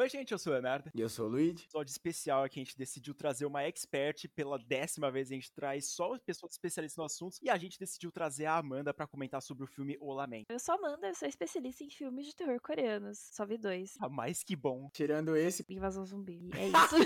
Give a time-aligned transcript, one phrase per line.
[0.00, 0.90] Oi, gente, eu sou o Leonardo.
[0.94, 1.64] E eu sou o Luigi.
[1.64, 5.30] Episódio especial aqui, a gente decidiu trazer uma expert pela décima vez.
[5.30, 7.36] A gente traz só pessoas especialistas no assunto.
[7.42, 10.46] E a gente decidiu trazer a Amanda para comentar sobre o filme O Lamento.
[10.48, 13.18] Eu sou Amanda, eu sou especialista em filmes de terror coreanos.
[13.30, 13.92] Só vi dois.
[14.00, 14.88] Ah, mais que bom.
[14.90, 15.66] Tirando esse.
[15.68, 16.48] Invasão zumbi.
[16.54, 16.96] É isso.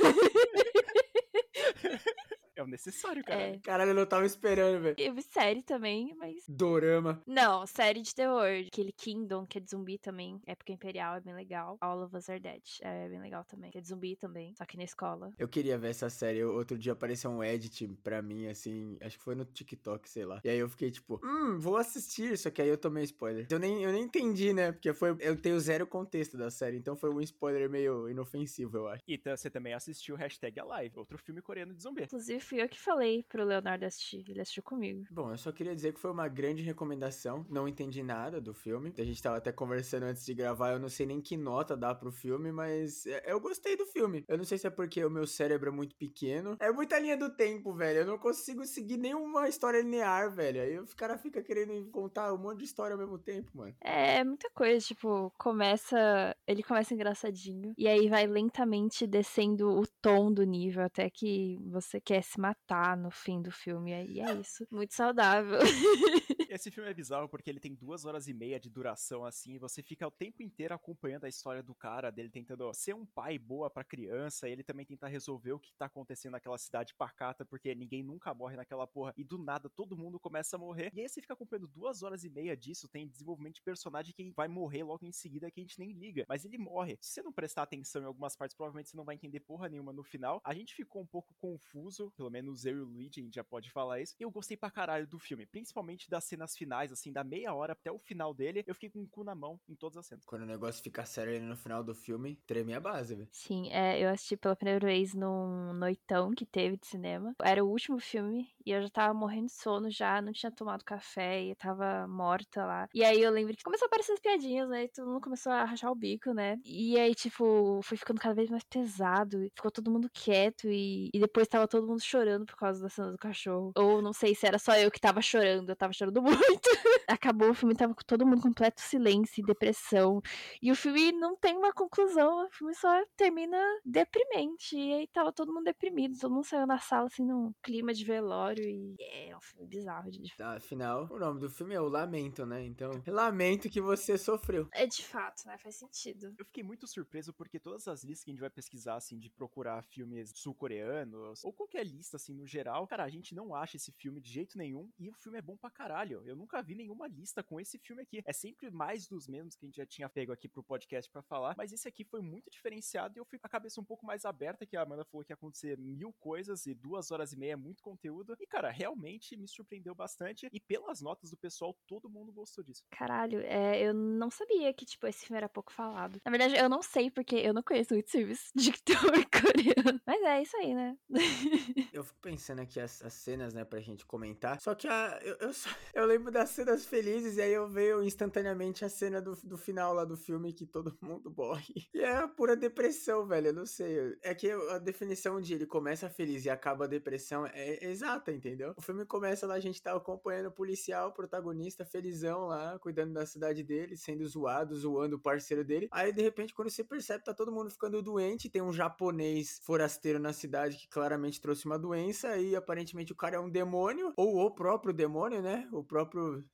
[2.56, 3.40] É o necessário, cara.
[3.40, 3.58] É.
[3.58, 4.94] Caralho, eu não tava esperando, velho.
[4.98, 6.44] Eu vi série também, mas.
[6.48, 7.20] Dorama.
[7.26, 8.46] Não, série de terror.
[8.66, 10.40] Aquele Kingdom, que é de zumbi também.
[10.46, 11.76] Época Imperial é bem legal.
[11.80, 13.70] All of Us Are Dead é bem legal também.
[13.70, 15.32] Que é de zumbi também, só que na escola.
[15.38, 16.38] Eu queria ver essa série.
[16.38, 18.96] Eu- Outro dia apareceu um edit pra mim, assim.
[19.00, 20.40] Acho que foi no TikTok, sei lá.
[20.44, 22.38] E aí eu fiquei tipo, hum, vou assistir.
[22.38, 23.46] Só que aí eu tomei spoiler.
[23.50, 24.70] Eu nem, eu nem entendi, né?
[24.72, 25.16] Porque foi.
[25.20, 26.76] Eu tenho zero contexto da série.
[26.76, 29.02] Então foi um spoiler meio inofensivo, eu acho.
[29.08, 32.04] E tá- você também assistiu Hashtag Alive, outro filme coreano de zumbi.
[32.04, 34.24] Inclusive, fui eu que falei pro Leonardo assistir.
[34.28, 35.04] Ele assistiu comigo.
[35.10, 37.44] Bom, eu só queria dizer que foi uma grande recomendação.
[37.48, 38.92] Não entendi nada do filme.
[38.98, 40.72] A gente tava até conversando antes de gravar.
[40.72, 44.24] Eu não sei nem que nota dá pro filme, mas é- eu gostei do filme.
[44.28, 46.56] Eu não sei se é porque o meu cérebro é muito pequeno.
[46.60, 48.00] É muita linha do tempo, velho.
[48.00, 50.60] Eu não consigo seguir nenhuma história linear, velho.
[50.60, 53.74] Aí o cara fica querendo contar um monte de história ao mesmo tempo, mano.
[53.80, 56.34] É muita coisa, tipo, começa.
[56.46, 57.72] Ele começa engraçadinho.
[57.76, 62.96] E aí vai lentamente descendo o tom do nível até que você quer se matar
[62.96, 63.92] no fim do filme.
[63.92, 64.66] E é isso.
[64.70, 65.60] Muito saudável.
[66.54, 69.58] Esse filme é bizarro porque ele tem duas horas e meia de duração assim, e
[69.58, 73.36] você fica o tempo inteiro acompanhando a história do cara, dele tentando ser um pai
[73.40, 77.74] boa pra criança, ele também tenta resolver o que tá acontecendo naquela cidade pacata, porque
[77.74, 80.92] ninguém nunca morre naquela porra, e do nada todo mundo começa a morrer.
[80.94, 84.30] E aí você fica acompanhando duas horas e meia disso, tem desenvolvimento de personagem que
[84.30, 86.96] vai morrer logo em seguida que a gente nem liga, mas ele morre.
[87.00, 89.92] Se você não prestar atenção em algumas partes, provavelmente você não vai entender porra nenhuma
[89.92, 90.40] no final.
[90.44, 93.42] A gente ficou um pouco confuso, pelo menos eu e o Luigi, a gente já
[93.42, 94.14] pode falar isso.
[94.20, 97.90] Eu gostei pra caralho do filme, principalmente das cenas finais, assim, da meia hora até
[97.90, 100.24] o final dele, eu fiquei com o cu na mão em todas as cenas.
[100.24, 103.28] Quando o negócio fica sério ali no final do filme, treme a base, velho.
[103.32, 107.34] Sim, é, eu assisti pela primeira vez num noitão que teve de cinema.
[107.42, 110.84] Era o último filme e eu já tava morrendo de sono já, não tinha tomado
[110.84, 112.88] café e tava morta lá.
[112.94, 114.84] E aí eu lembro que começou a aparecer as piadinhas, né?
[114.84, 116.58] E todo mundo começou a rachar o bico, né?
[116.64, 119.40] E aí, tipo, foi ficando cada vez mais pesado.
[119.54, 123.12] Ficou todo mundo quieto e, e depois tava todo mundo chorando por causa da cena
[123.12, 123.72] do cachorro.
[123.76, 126.33] Ou não sei se era só eu que tava chorando, eu tava chorando muito.
[127.08, 130.20] Acabou o filme, tava com todo mundo em completo silêncio e depressão.
[130.60, 134.76] E o filme não tem uma conclusão, o filme só termina deprimente.
[134.76, 138.04] E aí tava todo mundo deprimido, todo mundo saiu da sala assim num clima de
[138.04, 138.64] velório.
[138.64, 142.64] E é um filme bizarro de Afinal, o nome do filme é O Lamento, né?
[142.64, 144.68] Então, lamento que você sofreu.
[144.72, 145.56] É de fato, né?
[145.58, 146.34] Faz sentido.
[146.38, 149.30] Eu fiquei muito surpreso porque todas as listas que a gente vai pesquisar, assim, de
[149.30, 153.92] procurar filmes sul-coreanos, ou qualquer lista, assim, no geral, cara, a gente não acha esse
[153.92, 156.23] filme de jeito nenhum, e o filme é bom pra caralho.
[156.26, 158.22] Eu nunca vi nenhuma lista com esse filme aqui.
[158.24, 161.22] É sempre mais dos mesmos que a gente já tinha pego aqui pro podcast pra
[161.22, 164.04] falar, mas esse aqui foi muito diferenciado e eu fui com a cabeça um pouco
[164.06, 167.38] mais aberta, que a Amanda falou que ia acontecer mil coisas e duas horas e
[167.38, 168.36] meia é muito conteúdo.
[168.40, 172.82] E, cara, realmente me surpreendeu bastante, e pelas notas do pessoal, todo mundo gostou disso.
[172.90, 176.20] Caralho, é, eu não sabia que, tipo, esse filme era pouco falado.
[176.24, 180.00] Na verdade, eu não sei, porque eu não conheço muitos filmes de terror coreano.
[180.06, 180.96] Mas é isso aí, né?
[181.92, 184.60] Eu fico pensando aqui as, as cenas, né, pra gente comentar.
[184.60, 188.02] Só que a, eu, eu, só- eu lembro das cenas felizes e aí eu vejo
[188.02, 191.88] instantaneamente a cena do, do final lá do filme que todo mundo morre.
[191.92, 193.48] E é a pura depressão, velho.
[193.48, 194.16] Eu não sei.
[194.22, 198.74] É que a definição de ele começa feliz e acaba a depressão é exata, entendeu?
[198.76, 203.12] O filme começa lá, a gente tá acompanhando o policial, o protagonista, felizão lá, cuidando
[203.12, 205.88] da cidade dele, sendo zoado, zoando o parceiro dele.
[205.90, 208.48] Aí, de repente, quando você percebe, tá todo mundo ficando doente.
[208.48, 212.36] Tem um japonês forasteiro na cidade que claramente trouxe uma doença.
[212.36, 215.68] E aparentemente o cara é um demônio, ou o próprio demônio, né?
[215.72, 216.03] O próprio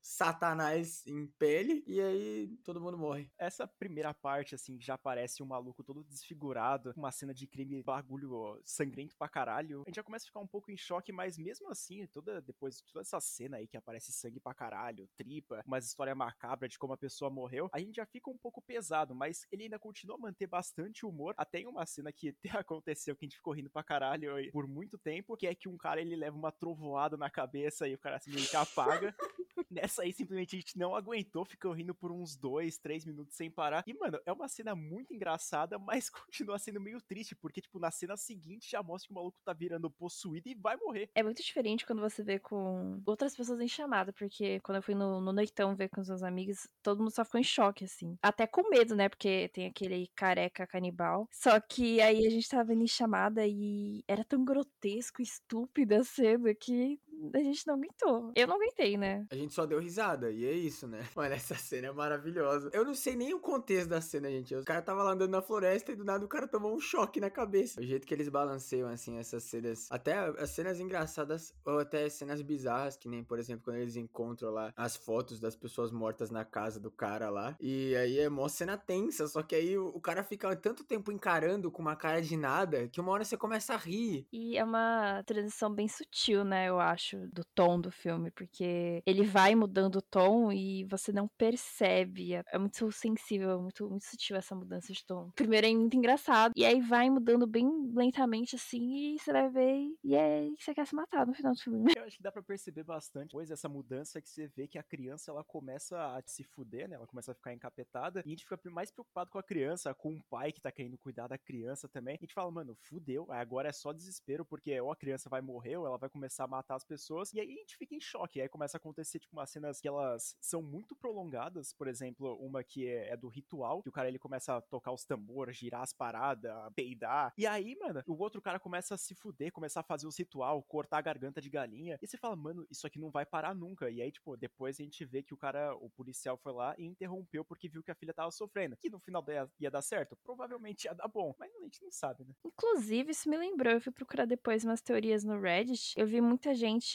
[0.02, 1.82] Satanás em pele.
[1.86, 3.30] E aí todo mundo morre.
[3.38, 8.60] Essa primeira parte, assim, já parece um maluco todo desfigurado, uma cena de crime, bagulho
[8.64, 9.82] sangrento pra caralho.
[9.86, 12.76] A gente já começa a ficar um pouco em choque, mas mesmo assim, toda depois
[12.76, 16.78] de toda essa cena aí que aparece sangue pra caralho, tripa, umas história macabra de
[16.78, 20.16] como a pessoa morreu, a gente já fica um pouco pesado, mas ele ainda continua
[20.16, 21.34] a manter bastante humor.
[21.36, 24.98] Até em uma cena que aconteceu que a gente ficou rindo pra caralho por muito
[24.98, 28.16] tempo, que é que um cara ele leva uma trovoada na cabeça e o cara
[28.16, 29.14] assim meio que apaga.
[29.70, 33.50] Nessa aí, simplesmente a gente não aguentou, ficou rindo por uns dois, três minutos sem
[33.50, 33.84] parar.
[33.86, 37.90] E, mano, é uma cena muito engraçada, mas continua sendo meio triste, porque, tipo, na
[37.90, 41.10] cena seguinte já mostra que o maluco tá virando possuído e vai morrer.
[41.14, 44.94] É muito diferente quando você vê com outras pessoas em chamada, porque quando eu fui
[44.94, 48.16] no, no noitão ver com os meus amigos, todo mundo só ficou em choque, assim.
[48.22, 49.08] Até com medo, né?
[49.08, 51.28] Porque tem aquele careca canibal.
[51.32, 56.04] Só que aí a gente tava vendo em chamada e era tão grotesco, estúpida a
[56.04, 57.00] cena que
[57.34, 58.32] a gente não aguentou.
[58.34, 59.26] Eu não aguentei, né?
[59.30, 61.00] A gente só deu risada, e é isso, né?
[61.14, 62.70] Mano, essa cena é maravilhosa.
[62.72, 64.54] Eu não sei nem o contexto da cena, gente.
[64.54, 67.20] O cara tava lá andando na floresta e do nada o cara tomou um choque
[67.20, 67.80] na cabeça.
[67.80, 69.88] O jeito que eles balanceiam, assim, essas cenas.
[69.90, 74.50] Até as cenas engraçadas, ou até cenas bizarras, que nem, por exemplo, quando eles encontram
[74.50, 77.56] lá as fotos das pessoas mortas na casa do cara lá.
[77.60, 81.70] E aí é mó cena tensa, só que aí o cara fica tanto tempo encarando
[81.70, 84.26] com uma cara de nada que uma hora você começa a rir.
[84.32, 89.22] E é uma transição bem sutil, né, eu acho, do tom do filme, porque ele
[89.22, 92.34] vai mudando o tom e você não percebe.
[92.34, 95.30] É muito sensível, muito, muito sutil essa mudança de tom.
[95.34, 99.88] Primeiro é muito engraçado, e aí vai mudando bem lentamente assim, e você vai ver,
[100.04, 101.92] e é que você quer se matar no final do filme.
[101.96, 104.82] Eu acho que dá pra perceber bastante, pois essa mudança que você vê que a
[104.82, 106.96] criança ela começa a se fuder, né?
[106.96, 110.14] Ela começa a ficar encapetada, e a gente fica mais preocupado com a criança, com
[110.14, 112.14] o pai que tá querendo cuidar da criança também.
[112.14, 115.76] A gente fala, mano, fudeu, agora é só desespero, porque ou a criança vai morrer,
[115.76, 116.99] ou ela vai começar a matar as pessoas,
[117.34, 118.40] e aí a gente fica em choque.
[118.40, 122.62] Aí começa a acontecer, tipo, umas cenas que elas são muito prolongadas, por exemplo, uma
[122.62, 125.82] que é, é do ritual, que o cara ele começa a tocar os tambores, girar
[125.82, 127.32] as paradas, peidar.
[127.36, 130.62] E aí, mano, o outro cara começa a se fuder, começar a fazer os ritual,
[130.62, 131.98] cortar a garganta de galinha.
[132.00, 133.90] E você fala, mano, isso aqui não vai parar nunca.
[133.90, 136.84] E aí, tipo, depois a gente vê que o cara, o policial foi lá e
[136.84, 138.76] interrompeu porque viu que a filha tava sofrendo.
[138.76, 140.16] Que no final ia, ia dar certo?
[140.22, 142.34] Provavelmente ia dar bom, mas a gente não sabe, né?
[142.44, 145.94] Inclusive, isso me lembrou, eu fui procurar depois umas teorias no Reddit.
[145.96, 146.89] Eu vi muita gente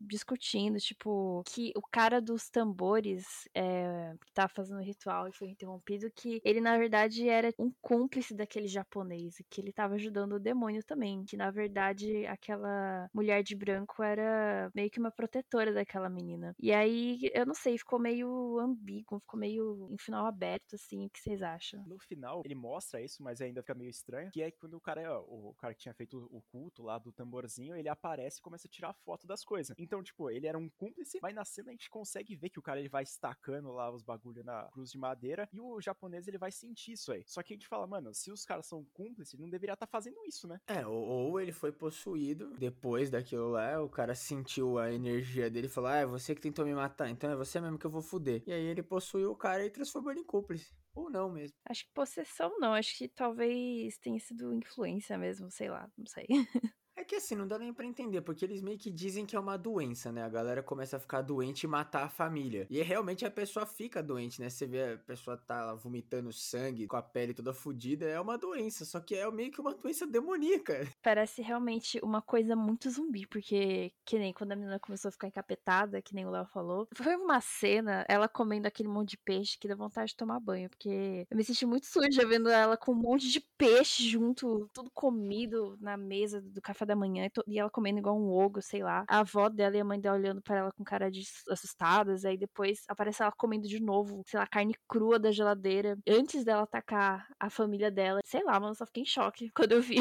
[0.00, 5.48] discutindo, tipo, que o cara dos tambores é, que tava fazendo o ritual e foi
[5.48, 10.40] interrompido, que ele na verdade era um cúmplice daquele japonês, que ele tava ajudando o
[10.40, 11.24] demônio também.
[11.24, 16.54] Que na verdade aquela mulher de branco era meio que uma protetora daquela menina.
[16.58, 21.06] E aí, eu não sei, ficou meio ambíguo, ficou meio em final aberto, assim.
[21.06, 21.82] O que vocês acham?
[21.86, 24.30] No final, ele mostra isso, mas ainda fica meio estranho.
[24.30, 27.74] Que é quando o cara, o cara que tinha feito o culto lá do tamborzinho,
[27.74, 29.74] ele aparece e começa a tirar foto das coisas.
[29.78, 32.62] Então, tipo, ele era um cúmplice, mas na cena a gente consegue ver que o
[32.62, 36.36] cara ele vai estacando lá os bagulho na cruz de madeira e o japonês ele
[36.36, 37.24] vai sentir isso aí.
[37.26, 39.90] Só que a gente fala, mano, se os caras são cúmplices, não deveria estar tá
[39.90, 40.60] fazendo isso, né?
[40.66, 45.68] É, ou, ou, ele foi possuído depois daquilo lá, o cara sentiu a energia dele
[45.68, 47.90] e falou: Ah, é você que tentou me matar, então é você mesmo que eu
[47.90, 48.42] vou fuder.
[48.46, 50.74] E aí ele possuiu o cara e transformou ele em cúmplice.
[50.94, 51.56] Ou não mesmo.
[51.64, 56.26] Acho que possessão não, acho que talvez tenha sido influência mesmo, sei lá, não sei.
[57.10, 59.40] É que assim, não dá nem pra entender, porque eles meio que dizem que é
[59.40, 60.22] uma doença, né?
[60.22, 62.68] A galera começa a ficar doente e matar a família.
[62.70, 64.48] E realmente a pessoa fica doente, né?
[64.48, 68.84] Você vê a pessoa tá vomitando sangue, com a pele toda fodida, é uma doença,
[68.84, 70.86] só que é meio que uma doença demoníaca.
[71.02, 75.26] Parece realmente uma coisa muito zumbi, porque que nem quando a menina começou a ficar
[75.26, 79.58] encapetada, que nem o Léo falou, foi uma cena, ela comendo aquele monte de peixe
[79.58, 82.92] que dá vontade de tomar banho, porque eu me senti muito suja vendo ela com
[82.92, 87.70] um monte de peixe junto, tudo comido na mesa do café da manhã e ela
[87.70, 89.04] comendo igual um ogro, sei lá.
[89.08, 92.24] A avó dela e a mãe dela olhando para ela com cara de assustadas.
[92.24, 95.98] Aí depois aparece ela comendo de novo, sei lá, carne crua da geladeira.
[96.08, 98.20] Antes dela atacar a família dela.
[98.24, 99.96] Sei lá, mano, eu só fiquei em choque quando eu vi.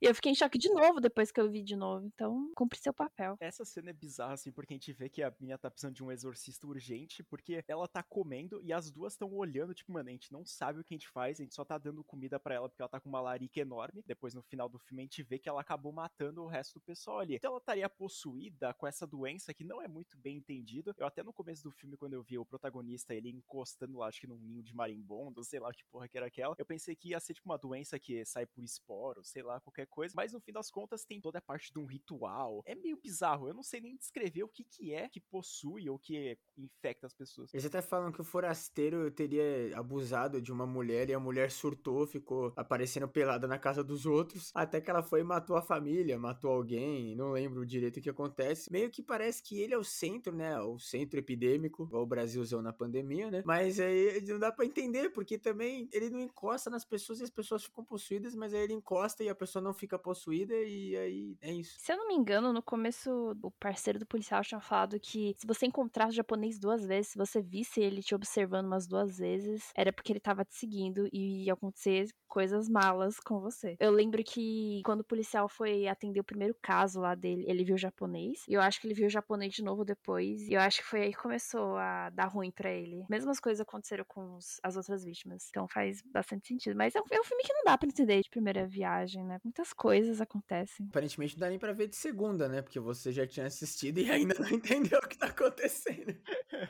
[0.00, 2.06] e eu fiquei em choque de novo depois que eu vi de novo.
[2.06, 3.36] Então, cumpre seu papel.
[3.40, 6.04] Essa cena é bizarra, assim, porque a gente vê que a minha tá precisando de
[6.04, 10.12] um exorcista urgente, porque ela tá comendo e as duas estão olhando, tipo, mano, a
[10.12, 12.54] gente não sabe o que a gente faz, a gente só tá dando comida para
[12.54, 14.02] ela porque ela tá com uma larica enorme.
[14.06, 16.74] Depois, no final do filme, a gente vê que ela acabou matando matando o resto
[16.74, 17.36] do pessoal ali.
[17.36, 20.94] Então ela estaria possuída com essa doença que não é muito bem entendido.
[20.98, 24.20] Eu até no começo do filme, quando eu vi o protagonista, ele encostando lá, acho
[24.20, 27.10] que num ninho de marimbondo, sei lá que porra que era aquela, eu pensei que
[27.10, 30.12] ia ser tipo uma doença que sai por esporo, sei lá, qualquer coisa.
[30.16, 32.62] Mas no fim das contas tem toda a parte de um ritual.
[32.66, 35.98] É meio bizarro, eu não sei nem descrever o que que é que possui ou
[35.98, 37.52] que infecta as pessoas.
[37.54, 39.42] Eles até falam que o forasteiro teria
[39.76, 44.50] abusado de uma mulher e a mulher surtou, ficou aparecendo pelada na casa dos outros,
[44.54, 48.10] até que ela foi e matou a família matou alguém, não lembro direito o que
[48.10, 48.70] acontece.
[48.70, 50.60] Meio que parece que ele é o centro, né?
[50.60, 53.42] O centro epidêmico, igual o Brasil usou na pandemia, né?
[53.44, 57.30] Mas aí não dá para entender, porque também ele não encosta nas pessoas e as
[57.30, 61.36] pessoas ficam possuídas, mas aí ele encosta e a pessoa não fica possuída e aí
[61.40, 61.76] é isso.
[61.78, 65.46] Se eu não me engano, no começo o parceiro do policial tinha falado que se
[65.46, 69.70] você encontrasse o japonês duas vezes, se você visse ele te observando umas duas vezes,
[69.74, 73.76] era porque ele tava te seguindo e ia acontecer coisas malas com você.
[73.78, 77.76] Eu lembro que quando o policial foi atender o primeiro caso lá dele, ele viu
[77.76, 78.44] japonês.
[78.48, 80.48] E eu acho que ele viu o japonês de novo depois.
[80.48, 83.04] E eu acho que foi aí que começou a dar ruim para ele.
[83.08, 85.48] Mesmas coisas aconteceram com os, as outras vítimas.
[85.48, 86.76] Então faz bastante sentido.
[86.76, 89.38] Mas é um, é um filme que não dá pra entender de primeira viagem, né?
[89.44, 90.86] Muitas coisas acontecem.
[90.88, 92.62] Aparentemente não dá nem pra ver de segunda, né?
[92.62, 96.16] Porque você já tinha assistido e ainda não entendeu o que tá acontecendo.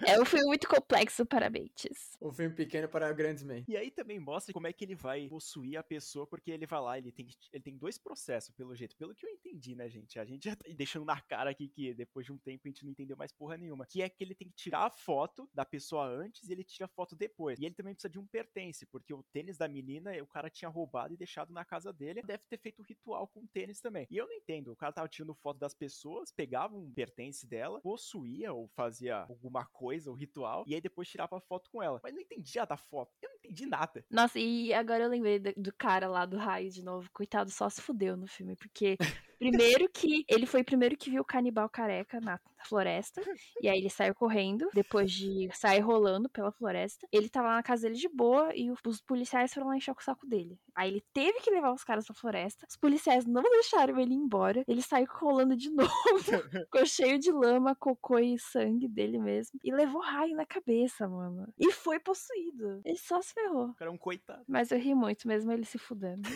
[0.06, 2.16] É um filme muito complexo para mentes.
[2.20, 3.68] Um filme pequeno para grandes mentes.
[3.68, 6.80] E aí também mostra como é que ele vai possuir a pessoa, porque ele vai
[6.80, 8.96] lá, ele tem, ele tem dois processos, pelo jeito.
[8.96, 10.18] Pelo pelo que eu entendi, né, gente?
[10.18, 12.84] A gente já tá deixando na cara aqui que depois de um tempo a gente
[12.84, 13.86] não entendeu mais porra nenhuma.
[13.86, 16.84] Que é que ele tem que tirar a foto da pessoa antes e ele tira
[16.84, 17.58] a foto depois.
[17.58, 20.68] E ele também precisa de um pertence, porque o tênis da menina o cara tinha
[20.68, 22.22] roubado e deixado na casa dele.
[22.22, 24.06] Deve ter feito um ritual com o tênis também.
[24.10, 24.72] E eu não entendo.
[24.72, 29.64] O cara tava tirando foto das pessoas, pegava um pertence dela, possuía ou fazia alguma
[29.66, 32.00] coisa, o um ritual, e aí depois tirava a foto com ela.
[32.02, 33.12] Mas não entendia da foto.
[33.22, 34.04] Eu não entendi nada.
[34.10, 37.10] Nossa, e agora eu lembrei do, do cara lá do raio de novo.
[37.12, 38.96] Coitado, só se fudeu no filme, porque
[39.38, 43.20] primeiro que ele foi o primeiro que viu o canibal careca na floresta,
[43.62, 47.06] e aí ele saiu correndo, depois de sair rolando pela floresta.
[47.12, 50.02] Ele tava lá na casa dele de boa e os policiais foram lá encher o
[50.02, 50.58] saco dele.
[50.74, 52.66] Aí ele teve que levar os caras pra floresta.
[52.68, 54.64] Os policiais não deixaram ele ir embora.
[54.66, 55.90] Ele saiu rolando de novo.
[56.64, 59.58] Ficou cheio de lama, cocô e sangue dele mesmo.
[59.62, 61.52] E levou raio na cabeça, mano.
[61.58, 62.80] E foi possuído.
[62.84, 63.74] Ele só se ferrou.
[63.74, 64.44] Cara é um coitado.
[64.48, 66.28] Mas eu ri muito, mesmo ele se fudendo.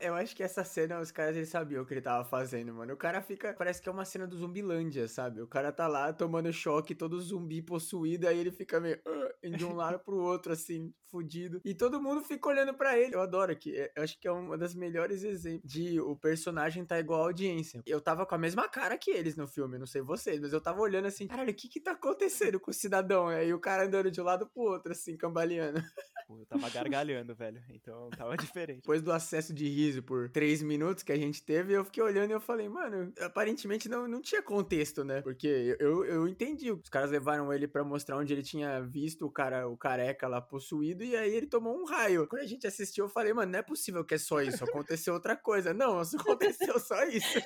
[0.00, 2.94] eu acho que essa cena, os caras eles sabiam o que ele tava fazendo, mano.
[2.94, 3.54] O cara fica.
[3.54, 4.36] Parece que é uma cena do
[5.08, 5.40] Sabe?
[5.40, 9.00] O cara tá lá tomando choque, todo zumbi possuído, aí ele fica meio.
[9.06, 11.60] Uh, de um lado pro outro, assim, fudido.
[11.64, 13.14] E todo mundo fica olhando para ele.
[13.14, 16.98] Eu adoro que eu acho que é uma das melhores exemplos de o personagem tá
[16.98, 17.82] igual a audiência.
[17.86, 20.60] Eu tava com a mesma cara que eles no filme, não sei vocês, mas eu
[20.60, 23.28] tava olhando assim, caralho, o que que tá acontecendo com o cidadão?
[23.28, 25.80] Aí o cara andando de um lado pro outro, assim, cambaleando.
[26.26, 27.62] Pô, eu tava gargalhando, velho.
[27.70, 28.76] Então tava diferente.
[28.76, 32.30] Depois do acesso de riso por três minutos que a gente teve, eu fiquei olhando
[32.30, 35.20] e eu falei, mano, aparentemente não, não tinha contexto, né?
[35.22, 36.70] Porque eu, eu entendi.
[36.72, 40.40] Os caras levaram ele para mostrar onde ele tinha visto o cara, o careca lá
[40.40, 42.26] possuído, e aí ele tomou um raio.
[42.26, 44.64] Quando a gente assistiu, eu falei, mano, não é possível que é só isso.
[44.64, 45.74] Aconteceu outra coisa.
[45.74, 47.38] Não, só aconteceu só isso.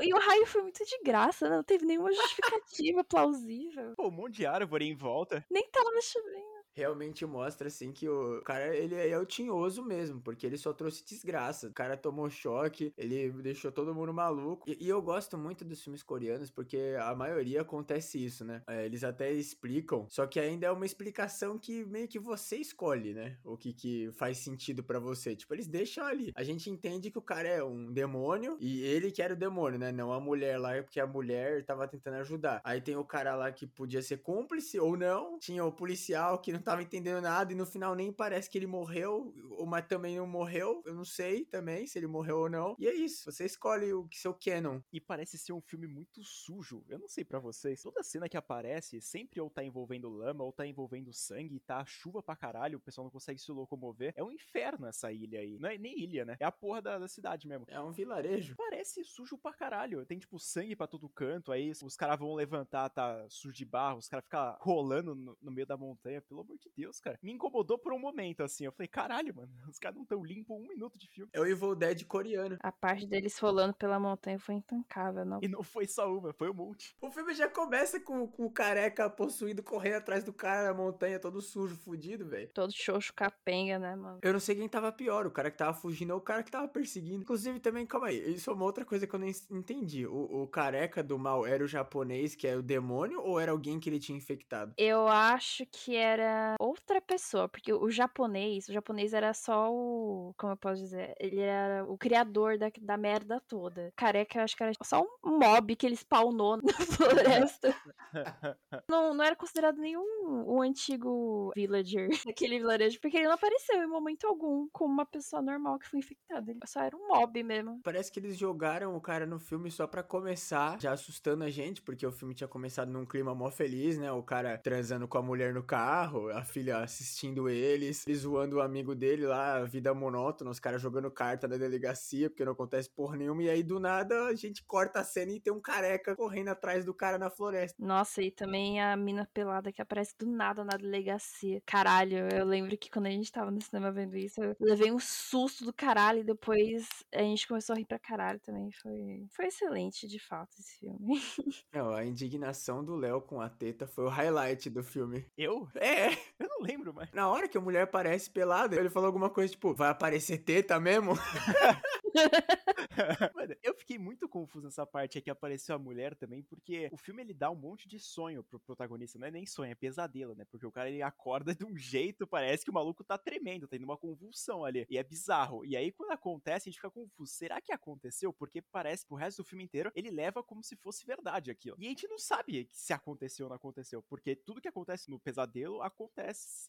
[0.00, 3.94] E o raio foi muito de graça, não teve nenhuma justificativa plausível.
[3.96, 5.44] Pô, um monte de árvore em volta.
[5.50, 10.46] Nem tava chovendo realmente mostra, assim, que o cara, ele é o tinhoso mesmo, porque
[10.46, 11.68] ele só trouxe desgraça.
[11.68, 14.68] O cara tomou choque, ele deixou todo mundo maluco.
[14.68, 18.62] E, e eu gosto muito dos filmes coreanos, porque a maioria acontece isso, né?
[18.66, 23.12] É, eles até explicam, só que ainda é uma explicação que meio que você escolhe,
[23.12, 23.38] né?
[23.44, 25.36] O que, que faz sentido para você.
[25.36, 26.32] Tipo, eles deixam ali.
[26.34, 29.78] A gente entende que o cara é um demônio, e ele que era o demônio,
[29.78, 29.92] né?
[29.92, 32.60] Não a mulher lá, porque a mulher tava tentando ajudar.
[32.64, 35.38] Aí tem o cara lá que podia ser cúmplice ou não.
[35.38, 38.66] Tinha o policial que não tava entendendo nada e no final nem parece que ele
[38.66, 39.34] morreu,
[39.66, 40.82] mas também não morreu.
[40.86, 42.76] Eu não sei também se ele morreu ou não.
[42.78, 44.80] E é isso, você escolhe o que seu canon.
[44.92, 46.84] E parece ser um filme muito sujo.
[46.88, 50.52] Eu não sei para vocês, toda cena que aparece sempre ou tá envolvendo lama ou
[50.52, 54.12] tá envolvendo sangue, tá chuva pra caralho, o pessoal não consegue se locomover.
[54.16, 55.58] É um inferno essa ilha aí.
[55.58, 56.36] Não é nem ilha, né?
[56.40, 57.66] É a porra da, da cidade mesmo.
[57.68, 58.54] É um vilarejo.
[58.56, 60.04] Parece sujo pra caralho.
[60.06, 63.98] Tem tipo sangue para todo canto, aí os caras vão levantar, tá sujo de barro,
[63.98, 66.92] os caras ficam rolando no, no meio da montanha, pelo amor de Deus.
[66.92, 67.18] Deus, cara.
[67.22, 68.64] Me incomodou por um momento, assim.
[68.64, 71.30] Eu falei, caralho, mano, os caras não tão limpos um minuto de filme.
[71.32, 72.58] É o Evil Dead coreano.
[72.60, 75.38] A parte deles rolando pela montanha foi intancável, não.
[75.42, 76.94] E não foi só uma, foi um monte.
[77.00, 81.18] O filme já começa com, com o careca possuído correndo atrás do cara na montanha,
[81.18, 82.50] todo sujo, fudido, velho.
[82.52, 84.18] Todo xoxo capenga, né, mano?
[84.22, 86.50] Eu não sei quem tava pior, o cara que tava fugindo ou o cara que
[86.50, 87.22] tava perseguindo.
[87.22, 90.06] Inclusive, também, calma aí, isso é uma outra coisa que eu não entendi.
[90.06, 93.78] O, o careca do mal era o japonês, que é o demônio, ou era alguém
[93.78, 94.74] que ele tinha infectado?
[94.76, 100.34] Eu acho que era outra pessoa, porque o japonês, o japonês era só o.
[100.36, 101.14] Como eu posso dizer?
[101.18, 103.92] Ele era o criador da, da merda toda.
[103.96, 107.74] Careca, acho que era só um mob que ele spawnou na floresta.
[108.88, 113.86] não, não era considerado nenhum o antigo villager daquele vilarejo, porque ele não apareceu em
[113.86, 116.50] momento algum como uma pessoa normal que foi infectada.
[116.50, 117.80] Ele só era um mob mesmo.
[117.82, 121.82] Parece que eles jogaram o cara no filme só pra começar, já assustando a gente,
[121.82, 124.10] porque o filme tinha começado num clima mó feliz, né?
[124.12, 128.60] O cara transando com a mulher no carro, a filha assistindo eles, e zoando o
[128.60, 133.16] amigo dele lá, vida monótona, os caras jogando carta na delegacia, porque não acontece porra
[133.16, 136.48] nenhuma, e aí do nada a gente corta a cena e tem um careca correndo
[136.48, 137.76] atrás do cara na floresta.
[137.78, 141.62] Nossa, e também a mina pelada que aparece do nada na delegacia.
[141.66, 144.98] Caralho, eu lembro que quando a gente tava no cinema vendo isso, eu levei um
[144.98, 148.70] susto do caralho e depois a gente começou a rir pra caralho também.
[148.72, 150.98] Foi, foi excelente, de fato, esse filme.
[151.72, 155.26] Não, a indignação do Léo com a teta foi o highlight do filme.
[155.36, 155.68] Eu?
[155.74, 156.10] É!
[156.38, 157.10] Eu não lembro mais.
[157.12, 160.78] Na hora que a mulher aparece pelada, ele falou alguma coisa tipo, vai aparecer teta
[160.80, 161.12] mesmo?
[163.34, 166.96] Mano, eu fiquei muito confuso nessa parte aqui que apareceu a mulher também, porque o
[166.96, 170.34] filme ele dá um monte de sonho pro protagonista, não é nem sonho, é pesadelo,
[170.34, 170.44] né?
[170.50, 173.76] Porque o cara ele acorda de um jeito, parece que o maluco tá tremendo, tá
[173.76, 175.64] indo uma convulsão ali, e é bizarro.
[175.64, 178.32] E aí quando acontece, a gente fica confuso, será que aconteceu?
[178.32, 181.76] Porque parece que o resto do filme inteiro ele leva como se fosse verdade aquilo.
[181.78, 185.20] E a gente não sabe se aconteceu ou não aconteceu, porque tudo que acontece no
[185.20, 186.11] pesadelo acontece.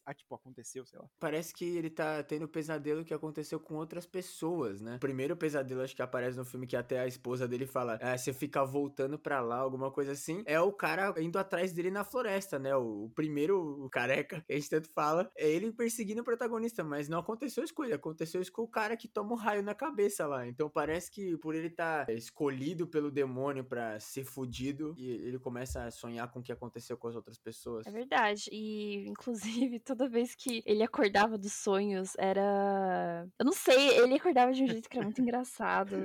[0.04, 1.08] Ah, tipo, aconteceu, sei lá.
[1.18, 4.96] Parece que ele tá tendo pesadelo que aconteceu com outras pessoas, né?
[4.96, 8.16] O primeiro pesadelo, acho que aparece no filme, que até a esposa dele fala: ah,
[8.16, 10.42] você fica voltando pra lá, alguma coisa assim.
[10.46, 12.74] É o cara indo atrás dele na floresta, né?
[12.76, 16.82] O, o primeiro o careca que a gente tanto fala, é ele perseguindo o protagonista,
[16.82, 19.62] mas não aconteceu isso com ele, aconteceu isso com o cara que toma um raio
[19.62, 20.46] na cabeça lá.
[20.46, 25.38] Então parece que por ele estar tá escolhido pelo demônio para ser fudido, e ele
[25.38, 27.86] começa a sonhar com o que aconteceu com as outras pessoas.
[27.86, 28.48] É verdade.
[28.52, 33.26] E, inclusive, toda vez que ele acordava dos sonhos, era.
[33.38, 35.96] Eu não sei, ele acordava de um jeito que era muito engraçado.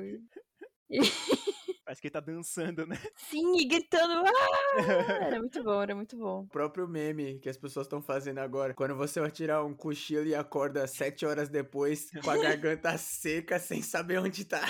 [0.90, 1.00] E...
[1.84, 2.96] Parece que ele tá dançando, né?
[3.16, 4.24] Sim, e gritando.
[4.24, 5.26] Ah!
[5.26, 6.42] Era muito bom, era muito bom.
[6.42, 8.76] O próprio meme que as pessoas estão fazendo agora.
[8.76, 13.58] Quando você vai tirar um cochilo e acorda sete horas depois com a garganta seca,
[13.58, 14.62] sem saber onde tá.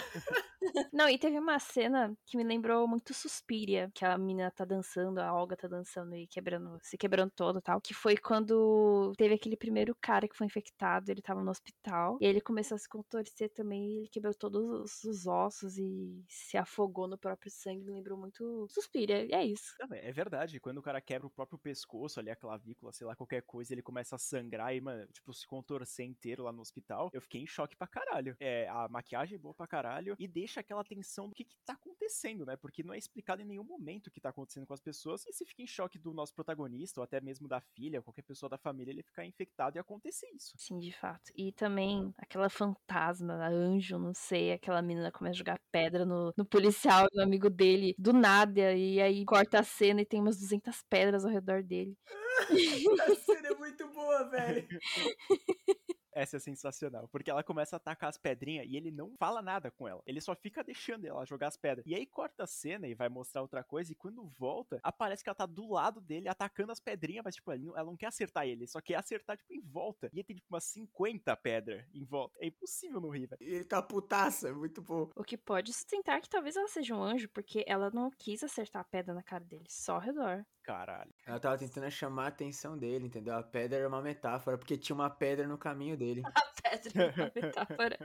[0.91, 5.19] Não, e teve uma cena que me lembrou muito Suspiria, que a menina tá dançando,
[5.19, 7.79] a Olga tá dançando e quebrando, se quebrando todo e tal.
[7.81, 12.25] Que foi quando teve aquele primeiro cara que foi infectado, ele tava no hospital, e
[12.25, 17.17] ele começou a se contorcer também, ele quebrou todos os ossos e se afogou no
[17.17, 19.73] próprio sangue, me lembrou muito Suspiria, e é isso.
[19.91, 23.43] É verdade, quando o cara quebra o próprio pescoço ali, a clavícula, sei lá, qualquer
[23.43, 27.21] coisa, ele começa a sangrar e, mano, tipo, se contorcer inteiro lá no hospital, eu
[27.21, 28.35] fiquei em choque pra caralho.
[28.39, 31.73] É, a maquiagem é boa pra caralho e deixa aquela tensão do que, que tá
[31.73, 32.55] acontecendo, né?
[32.55, 35.25] Porque não é explicado em nenhum momento o que tá acontecendo com as pessoas.
[35.25, 38.49] E se fica em choque do nosso protagonista, ou até mesmo da filha, qualquer pessoa
[38.49, 40.53] da família, ele ficar infectado e acontecer isso.
[40.57, 41.31] Sim, de fato.
[41.35, 46.45] E também aquela fantasma, anjo, não sei, aquela menina começa a jogar pedra no, no
[46.45, 50.81] policial, no amigo dele, do nada, e aí corta a cena e tem umas 200
[50.89, 51.97] pedras ao redor dele.
[53.01, 54.67] a cena é muito boa, velho.
[56.19, 59.71] Essa é sensacional, porque ela começa a atacar as pedrinhas e ele não fala nada
[59.71, 60.03] com ela.
[60.05, 61.85] Ele só fica deixando ela jogar as pedras.
[61.87, 65.29] E aí corta a cena e vai mostrar outra coisa, e quando volta, aparece que
[65.29, 68.67] ela tá do lado dele atacando as pedrinhas, mas tipo, ela não quer acertar ele,
[68.67, 70.09] só quer acertar tipo em volta.
[70.11, 72.37] E ele tem tipo umas 50 pedras em volta.
[72.41, 73.41] É impossível não rir, velho.
[73.41, 75.09] E ele tá putaça, é muito bom.
[75.15, 78.81] O que pode sustentar que talvez ela seja um anjo, porque ela não quis acertar
[78.81, 80.45] a pedra na cara dele, só ao redor.
[80.69, 81.09] Caralho.
[81.25, 83.33] Ela tava tentando chamar a atenção dele, entendeu?
[83.35, 86.21] A pedra era uma metáfora, porque tinha uma pedra no caminho dele.
[86.37, 87.97] A pedra é uma metáfora.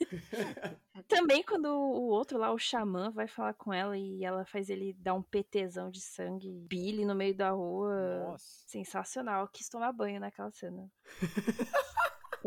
[1.06, 4.94] Também quando o outro lá, o xamã, vai falar com ela e ela faz ele
[4.94, 8.30] dar um PTzão de sangue, Billy no meio da rua.
[8.30, 8.46] Nossa.
[8.66, 9.46] Sensacional.
[9.48, 10.90] Quis tomar banho naquela cena.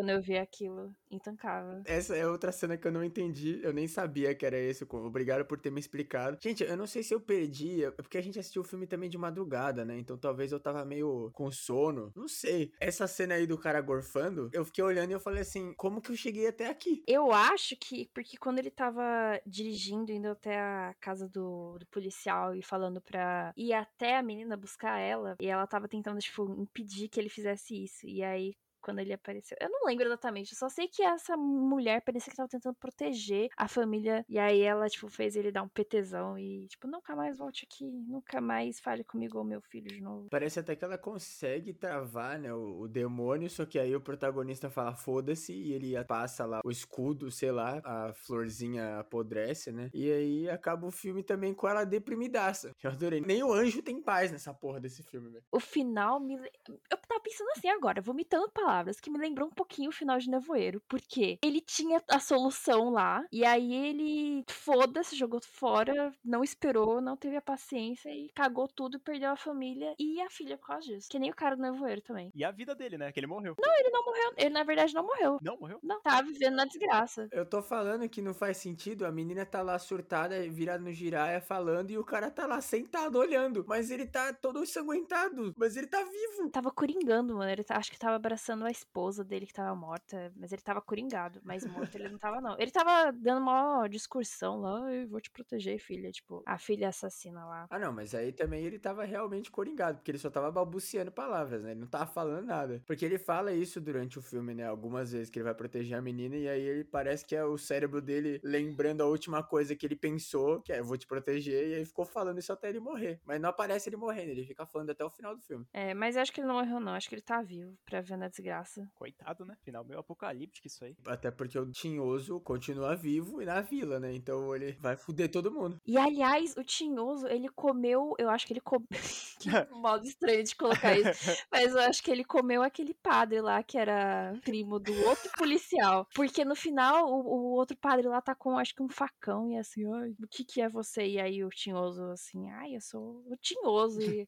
[0.02, 1.84] Quando eu vi aquilo, intancável.
[1.86, 3.60] Essa é outra cena que eu não entendi.
[3.62, 4.84] Eu nem sabia que era esse.
[4.84, 6.40] Obrigado por ter me explicado.
[6.42, 7.84] Gente, eu não sei se eu perdi.
[7.84, 9.96] É porque a gente assistiu o filme também de madrugada, né?
[10.00, 12.12] Então talvez eu tava meio com sono.
[12.16, 12.72] Não sei.
[12.80, 16.12] Essa cena aí do cara gorfando, eu fiquei olhando e eu falei assim: como que
[16.12, 17.04] eu cheguei até aqui?
[17.06, 22.56] Eu acho que, porque quando ele tava dirigindo, indo até a casa do, do policial
[22.56, 27.08] e falando pra ir até a menina buscar ela, e ela tava tentando, tipo, impedir
[27.08, 28.08] que ele fizesse isso.
[28.08, 29.58] E aí, quando ele apareceu.
[29.60, 33.50] Eu não lembro exatamente, eu só sei que essa mulher parecia que tava tentando proteger
[33.56, 34.26] a família.
[34.28, 37.86] E aí ela, tipo, fez ele dar um PTzão e, tipo, nunca mais volte aqui,
[37.86, 40.28] nunca mais fale comigo ou meu filho de novo.
[40.30, 44.70] Parece até que ela consegue travar, né, o, o demônio, só que aí o protagonista
[44.70, 49.90] fala foda-se e ele passa lá o escudo, sei lá, a florzinha apodrece, né?
[49.94, 52.74] E aí acaba o filme também com ela deprimidaça.
[52.82, 53.22] Eu adorei.
[53.22, 55.44] Nem o anjo tem paz nessa porra desse filme, velho.
[55.52, 56.36] O final me.
[56.36, 60.30] Eu tava pensando assim agora, vomitando palavras que me lembrou um pouquinho o final de
[60.30, 67.02] Nevoeiro, porque ele tinha a solução lá, e aí ele foda-se, jogou fora, não esperou,
[67.02, 70.88] não teve a paciência e cagou tudo, perdeu a família e a filha por causa
[70.88, 71.10] disso.
[71.10, 72.32] Que nem o cara do Nevoeiro também.
[72.34, 73.12] E a vida dele, né?
[73.12, 73.56] Que ele morreu.
[73.60, 74.34] Não, ele não morreu.
[74.38, 75.40] Ele, na verdade, não morreu.
[75.42, 75.80] Não morreu?
[75.84, 77.28] Não, tá vivendo na desgraça.
[77.32, 81.42] Eu tô falando que não faz sentido, a menina tá lá surtada, virada no giraia,
[81.42, 83.66] falando, e o cara tá lá sentado, olhando.
[83.68, 86.50] Mas ele tá todo ensanguentado, mas ele tá vivo.
[86.50, 87.44] Tava coringando, mano.
[87.44, 91.42] Ele acho que tava abraçando a esposa dele que tava morta, mas ele tava coringado,
[91.44, 92.56] mas morto ele não tava, não.
[92.60, 97.46] Ele tava dando uma discursão lá, eu vou te proteger, filha, tipo, a filha assassina
[97.46, 97.68] lá.
[97.70, 101.64] Ah, não, mas aí também ele tava realmente coringado, porque ele só tava balbuciando palavras,
[101.64, 101.72] né?
[101.72, 102.82] Ele não tava falando nada.
[102.86, 104.68] Porque ele fala isso durante o filme, né?
[104.68, 107.58] Algumas vezes que ele vai proteger a menina e aí ele parece que é o
[107.58, 111.68] cérebro dele lembrando a última coisa que ele pensou, que é, eu vou te proteger,
[111.70, 113.20] e aí ficou falando isso até ele morrer.
[113.26, 115.66] Mas não aparece ele morrendo, ele fica falando até o final do filme.
[115.74, 116.91] É, mas eu acho que ele não morreu, não.
[116.94, 118.88] Acho que ele tá vivo pra ver na desgraça.
[118.96, 119.56] Coitado, né?
[119.64, 120.96] Final meio apocalíptico isso aí.
[121.06, 124.14] Até porque o Tinhoso continua vivo e na vila, né?
[124.14, 125.80] Então ele vai fuder todo mundo.
[125.86, 128.14] E aliás, o Tinhoso, ele comeu.
[128.18, 128.88] Eu acho que ele comeu.
[129.42, 131.32] que modo estranho de colocar isso.
[131.52, 136.08] Mas eu acho que ele comeu aquele padre lá que era primo do outro policial.
[136.14, 139.58] Porque no final, o, o outro padre lá tá com, acho que um facão e
[139.58, 141.06] assim, ai, o que que é você?
[141.06, 144.02] E aí o Tinhoso assim, ai, eu sou o Tinhoso.
[144.02, 144.26] E...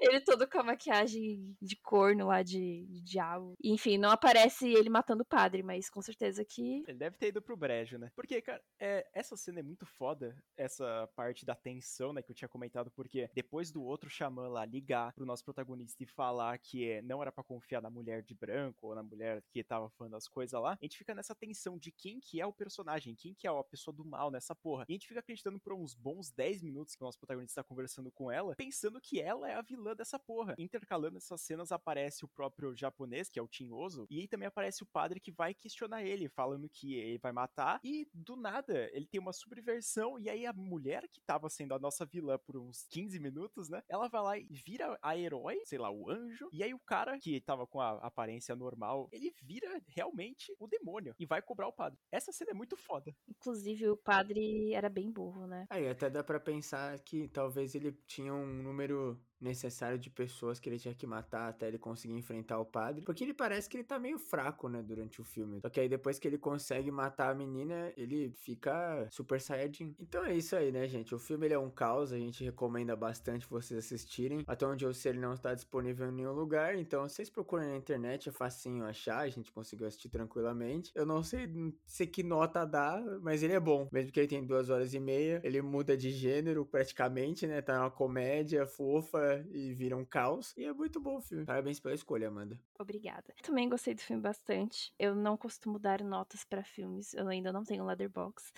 [0.00, 1.27] ele todo com a maquiagem
[1.60, 3.54] de, corno lá, de, de diabo.
[3.62, 6.82] E, enfim, não aparece ele matando o padre, mas com certeza que.
[6.86, 8.10] Ele deve ter ido pro brejo, né?
[8.14, 12.36] Porque, cara, é, essa cena é muito foda, essa parte da tensão, né, que eu
[12.36, 17.00] tinha comentado, porque depois do outro xamã lá ligar pro nosso protagonista e falar que
[17.02, 20.28] não era para confiar na mulher de branco ou na mulher que tava falando as
[20.28, 23.46] coisas lá, a gente fica nessa tensão de quem que é o personagem, quem que
[23.46, 24.84] é a pessoa do mal nessa porra.
[24.88, 27.68] E a gente fica acreditando por uns bons 10 minutos que o nosso protagonista tá
[27.68, 30.54] conversando com ela, pensando que ela é a vilã dessa porra.
[30.58, 34.82] Intercalando essas cenas aparece o próprio japonês, que é o Tinhoso, e aí também aparece
[34.82, 39.06] o padre que vai questionar ele, falando que ele vai matar, e do nada ele
[39.06, 42.86] tem uma subversão, e aí a mulher que tava sendo a nossa vilã por uns
[42.90, 43.82] 15 minutos, né?
[43.88, 47.18] Ela vai lá e vira a herói, sei lá, o anjo, e aí o cara
[47.18, 51.72] que tava com a aparência normal, ele vira realmente o demônio e vai cobrar o
[51.72, 51.98] padre.
[52.10, 53.14] Essa cena é muito foda.
[53.28, 55.66] Inclusive, o padre era bem burro, né?
[55.70, 60.68] Aí até dá para pensar que talvez ele tinha um número necessário de pessoas que
[60.68, 63.02] ele tinha que matar até ele conseguir enfrentar o padre.
[63.02, 65.60] Porque ele parece que ele tá meio fraco, né, durante o filme.
[65.60, 69.94] Só que aí depois que ele consegue matar a menina, ele fica super saiyajin.
[69.98, 71.14] Então é isso aí, né, gente?
[71.14, 74.44] O filme ele é um caos, a gente recomenda bastante vocês assistirem.
[74.46, 77.76] Até onde eu sei, ele não está disponível em nenhum lugar, então vocês procurem na
[77.76, 80.92] internet, é facinho achar, a gente conseguiu assistir tranquilamente.
[80.94, 81.48] Eu não sei,
[81.86, 83.88] sei que nota dá, mas ele é bom.
[83.92, 87.60] Mesmo que ele tem duas horas e meia, ele muda de gênero praticamente, né?
[87.60, 90.54] Tá uma comédia fofa, e vira um caos.
[90.56, 91.44] E é muito bom o filme.
[91.44, 92.58] Parabéns pela escolha, Amanda.
[92.78, 93.34] Obrigada.
[93.42, 94.92] Também gostei do filme bastante.
[94.98, 98.52] Eu não costumo dar notas para filmes, eu ainda não tenho Leatherbox.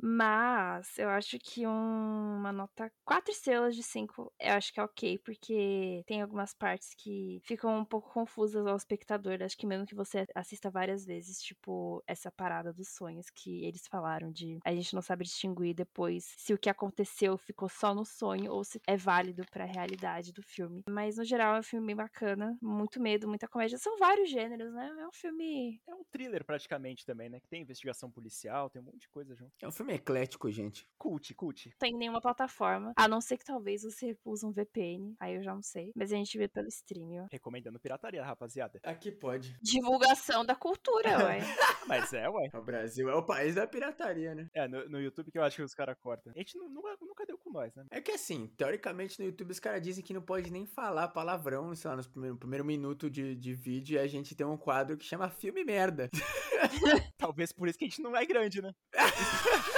[0.00, 4.82] Mas eu acho que um, uma nota 4 estrelas de 5 eu acho que é
[4.82, 9.38] ok, porque tem algumas partes que ficam um pouco confusas ao espectador.
[9.42, 13.86] Acho que mesmo que você assista várias vezes, tipo, essa parada dos sonhos que eles
[13.86, 18.04] falaram de a gente não sabe distinguir depois se o que aconteceu ficou só no
[18.04, 20.82] sonho ou se é válido para a realidade do filme.
[20.88, 23.78] Mas no geral é um filme bem bacana, muito medo, muita comédia.
[23.78, 24.94] São vários gêneros, né?
[25.00, 25.80] É um filme.
[25.86, 27.40] É um thriller praticamente também, né?
[27.40, 29.52] Que tem investigação policial, tem um monte de coisa junto.
[29.62, 30.86] É um filme eclético, gente.
[30.98, 31.70] Cult, cult.
[31.78, 35.54] Tem nenhuma plataforma, a não ser que talvez você use um VPN, aí eu já
[35.54, 35.92] não sei.
[35.94, 37.26] Mas a gente vê pelo stream, ó.
[37.30, 38.80] Recomendando pirataria, rapaziada.
[38.82, 39.56] Aqui pode.
[39.62, 41.40] Divulgação da cultura, ué.
[41.86, 42.50] Mas é, ué.
[42.54, 44.48] O Brasil é o país da pirataria, né?
[44.54, 46.32] É, no, no YouTube que eu acho que os caras cortam.
[46.34, 47.84] A gente nu- nunca, nunca deu com nós, né?
[47.90, 51.74] É que assim, teoricamente no YouTube os caras dizem que não pode nem falar palavrão,
[51.74, 54.96] sei lá, nos primeiro, primeiro minuto de, de vídeo e a gente tem um quadro
[54.96, 56.10] que chama Filme Merda.
[57.18, 58.72] Talvez por isso que a gente não é grande, né?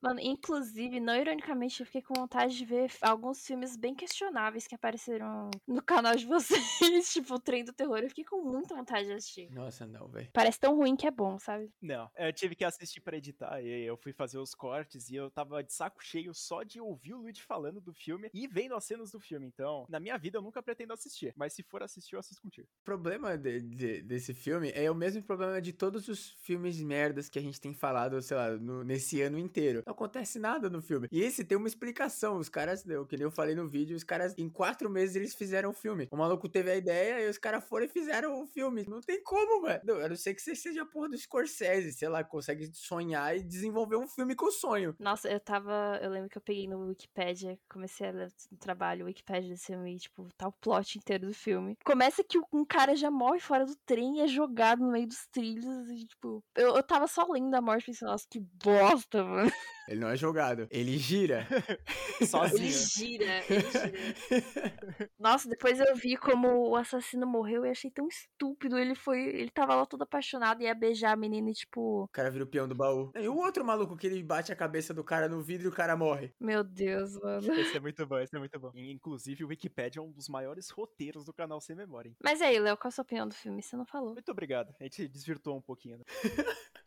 [0.00, 4.74] Mano, inclusive, não ironicamente, eu fiquei com vontade de ver alguns filmes bem questionáveis que
[4.74, 6.26] apareceram no canal de
[7.00, 7.98] vocês, tipo o Trem do Terror.
[7.98, 9.50] Eu fiquei com muita vontade de assistir.
[9.50, 10.28] Nossa, não, velho.
[10.32, 11.70] Parece tão ruim que é bom, sabe?
[11.80, 12.10] Não.
[12.18, 15.62] Eu tive que assistir pra editar e eu fui fazer os cortes e eu tava
[15.64, 19.10] de saco cheio só de ouvir o Luigi falando do filme e vendo as cenas
[19.10, 19.46] do filme.
[19.46, 21.32] Então, na minha vida eu nunca pretendo assistir.
[21.34, 22.68] Mas se for assistir, eu assisto contigo.
[22.82, 27.30] O problema de- de- desse filme é o mesmo problema de todos os filmes merdas
[27.30, 29.82] que a gente tem falado, sei lá, no- nesse ano inteiro.
[29.86, 31.08] Não acontece nada no filme.
[31.10, 32.38] E esse tem uma explicação.
[32.38, 35.34] Os caras, eu, que nem eu falei no vídeo, os caras, em quatro meses, eles
[35.34, 36.08] fizeram o filme.
[36.10, 38.84] O maluco teve a ideia e os caras foram e fizeram o filme.
[38.88, 39.66] Não tem como.
[39.84, 43.36] Não, Eu não sei que você seja a porra do Scorsese, sei lá, consegue sonhar
[43.36, 44.94] e desenvolver um filme com sonho.
[44.98, 45.98] Nossa, eu tava.
[46.02, 49.66] Eu lembro que eu peguei no Wikipedia, comecei a ler o trabalho, o Wikipedia desse
[49.66, 51.76] filme, e, tipo, tá o plot inteiro do filme.
[51.84, 55.26] Começa que um cara já morre fora do trem e é jogado no meio dos
[55.26, 59.50] trilhos, e, tipo, eu, eu tava só lendo a morte pensando, nossa, que bosta, mano.
[59.86, 61.46] Ele não é jogado, ele gira.
[62.20, 62.70] Ele Sozinho.
[62.70, 65.10] gira, ele gira.
[65.18, 68.78] Nossa, depois eu vi como o assassino morreu e achei tão estúpido.
[68.78, 69.20] Ele foi.
[69.20, 72.44] Ele tava lá todo apaixonado e ia beijar a menina e, tipo, O cara vira
[72.44, 73.10] o peão do baú.
[73.16, 75.72] E o outro maluco que ele bate a cabeça do cara no vidro e o
[75.74, 76.32] cara morre.
[76.40, 77.52] meu Deus, mano.
[77.52, 78.70] Esse é muito bom, esse é muito bom.
[78.74, 82.08] Inclusive, o Wikipedia é um dos maiores roteiros do canal Sem Memória.
[82.08, 82.16] hein?
[82.22, 83.60] Mas aí, Léo, qual a sua opinião do filme?
[83.60, 84.14] Você não falou.
[84.14, 84.72] Muito obrigado.
[84.80, 86.04] A gente desvirtuou um pouquinho, né?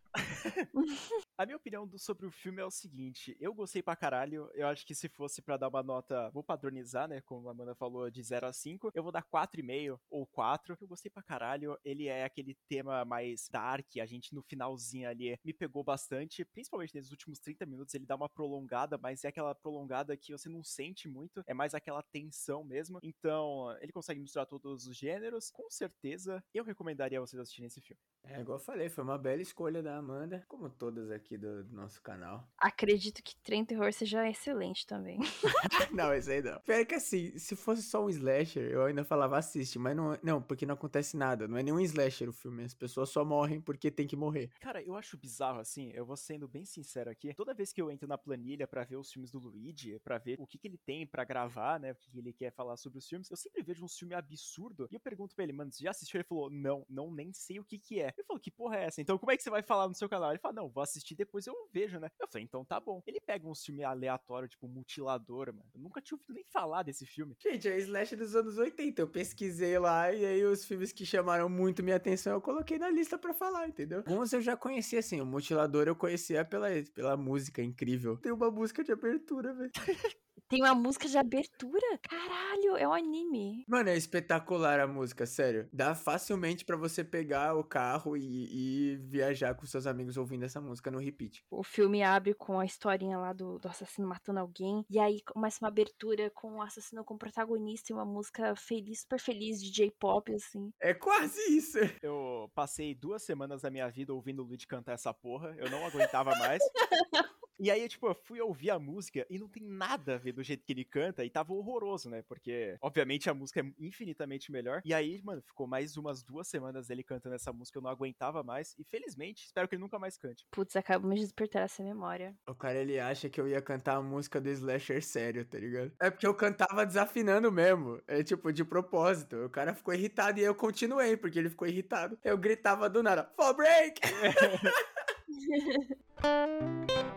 [1.37, 4.67] A minha opinião do- sobre o filme é o seguinte, eu gostei pra caralho, eu
[4.67, 8.09] acho que se fosse pra dar uma nota, vou padronizar, né, como a Amanda falou,
[8.09, 12.07] de 0 a 5, eu vou dar 4,5 ou 4, eu gostei pra caralho, ele
[12.07, 17.11] é aquele tema mais dark, a gente no finalzinho ali me pegou bastante, principalmente nesses
[17.11, 21.07] últimos 30 minutos, ele dá uma prolongada, mas é aquela prolongada que você não sente
[21.07, 26.43] muito, é mais aquela tensão mesmo, então ele consegue misturar todos os gêneros, com certeza
[26.53, 27.99] eu recomendaria vocês assistirem esse filme.
[28.23, 31.27] É, igual eu falei, foi uma bela escolha da Amanda, como todas aqui.
[31.27, 32.47] aqui do, do nosso canal.
[32.57, 35.19] Acredito que Trem Terror seja excelente também.
[35.91, 36.59] não, esse aí não.
[36.61, 40.41] Pior que assim, se fosse só um slasher, eu ainda falava assiste, mas não, não,
[40.41, 41.47] porque não acontece nada.
[41.47, 42.63] Não é nenhum slasher o filme.
[42.63, 44.49] As pessoas só morrem porque tem que morrer.
[44.59, 47.33] Cara, eu acho bizarro assim, eu vou sendo bem sincero aqui.
[47.33, 50.37] Toda vez que eu entro na planilha para ver os filmes do Luigi, para ver
[50.39, 51.91] o que, que ele tem para gravar, né?
[51.91, 54.87] O que, que ele quer falar sobre os filmes, eu sempre vejo um filme absurdo
[54.91, 56.19] e eu pergunto pra ele, mano, você já assistiu?
[56.19, 58.13] Ele falou, não, não, nem sei o que que é.
[58.17, 59.01] Eu falo, que porra é essa?
[59.01, 60.16] Então como é que você vai falar no seu canal?
[60.31, 62.09] Ele fala, não, vou assistir depois eu vejo, né?
[62.19, 63.01] Eu falei, então tá bom.
[63.05, 65.69] Ele pega um filme aleatório, tipo Mutilador, mano.
[65.73, 67.35] Eu nunca tinha ouvido nem falar desse filme.
[67.39, 69.01] Gente, é Slash dos anos 80.
[69.01, 72.89] Eu pesquisei lá e aí os filmes que chamaram muito minha atenção eu coloquei na
[72.89, 74.03] lista para falar, entendeu?
[74.05, 75.21] Alguns eu já conhecia, assim.
[75.21, 78.17] O Mutilador eu conhecia pela, pela música incrível.
[78.17, 79.71] Tem uma música de abertura, velho.
[80.49, 81.99] Tem uma música de abertura?
[82.01, 83.65] Caralho, é um anime.
[83.67, 85.67] Mano, é espetacular a música, sério.
[85.73, 90.61] Dá facilmente para você pegar o carro e, e, viajar com seus amigos ouvindo essa
[90.61, 91.43] música no repeat.
[91.51, 94.85] O filme abre com a historinha lá do, do assassino matando alguém.
[94.89, 99.19] E aí começa uma abertura com o assassino como protagonista e uma música feliz, super
[99.19, 100.71] feliz de J-pop, assim.
[100.79, 101.77] É quase isso.
[102.01, 105.53] Eu passei duas semanas da minha vida ouvindo o Luigi cantar essa porra.
[105.57, 106.61] Eu não aguentava mais.
[107.59, 110.43] E aí, tipo, eu fui ouvir a música e não tem nada a ver do
[110.43, 112.21] jeito que ele canta e tava horroroso, né?
[112.21, 114.81] Porque, obviamente, a música é infinitamente melhor.
[114.85, 118.43] E aí, mano, ficou mais umas duas semanas dele cantando essa música, eu não aguentava
[118.43, 118.75] mais.
[118.77, 120.45] E felizmente, espero que ele nunca mais cante.
[120.51, 122.35] Putz, acabamos de despertar essa memória.
[122.47, 125.91] O cara, ele acha que eu ia cantar a música do Slasher sério, tá ligado?
[125.99, 128.01] É porque eu cantava desafinando mesmo.
[128.07, 129.45] É tipo, de propósito.
[129.45, 132.17] O cara ficou irritado e eu continuei, porque ele ficou irritado.
[132.23, 133.99] Eu gritava do nada, Fall break!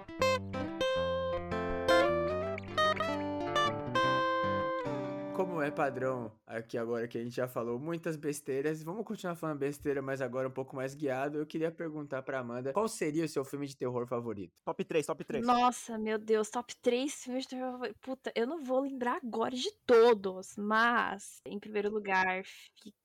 [5.40, 9.58] como é padrão aqui agora que a gente já falou muitas besteiras, vamos continuar falando
[9.58, 11.38] besteira, mas agora um pouco mais guiado.
[11.38, 14.60] Eu queria perguntar pra Amanda, qual seria o seu filme de terror favorito?
[14.62, 15.46] Top 3, top 3.
[15.46, 17.98] Nossa, meu Deus, top 3 filmes de terror favorito.
[18.02, 22.99] Puta, eu não vou lembrar agora de todos, mas em primeiro lugar fica.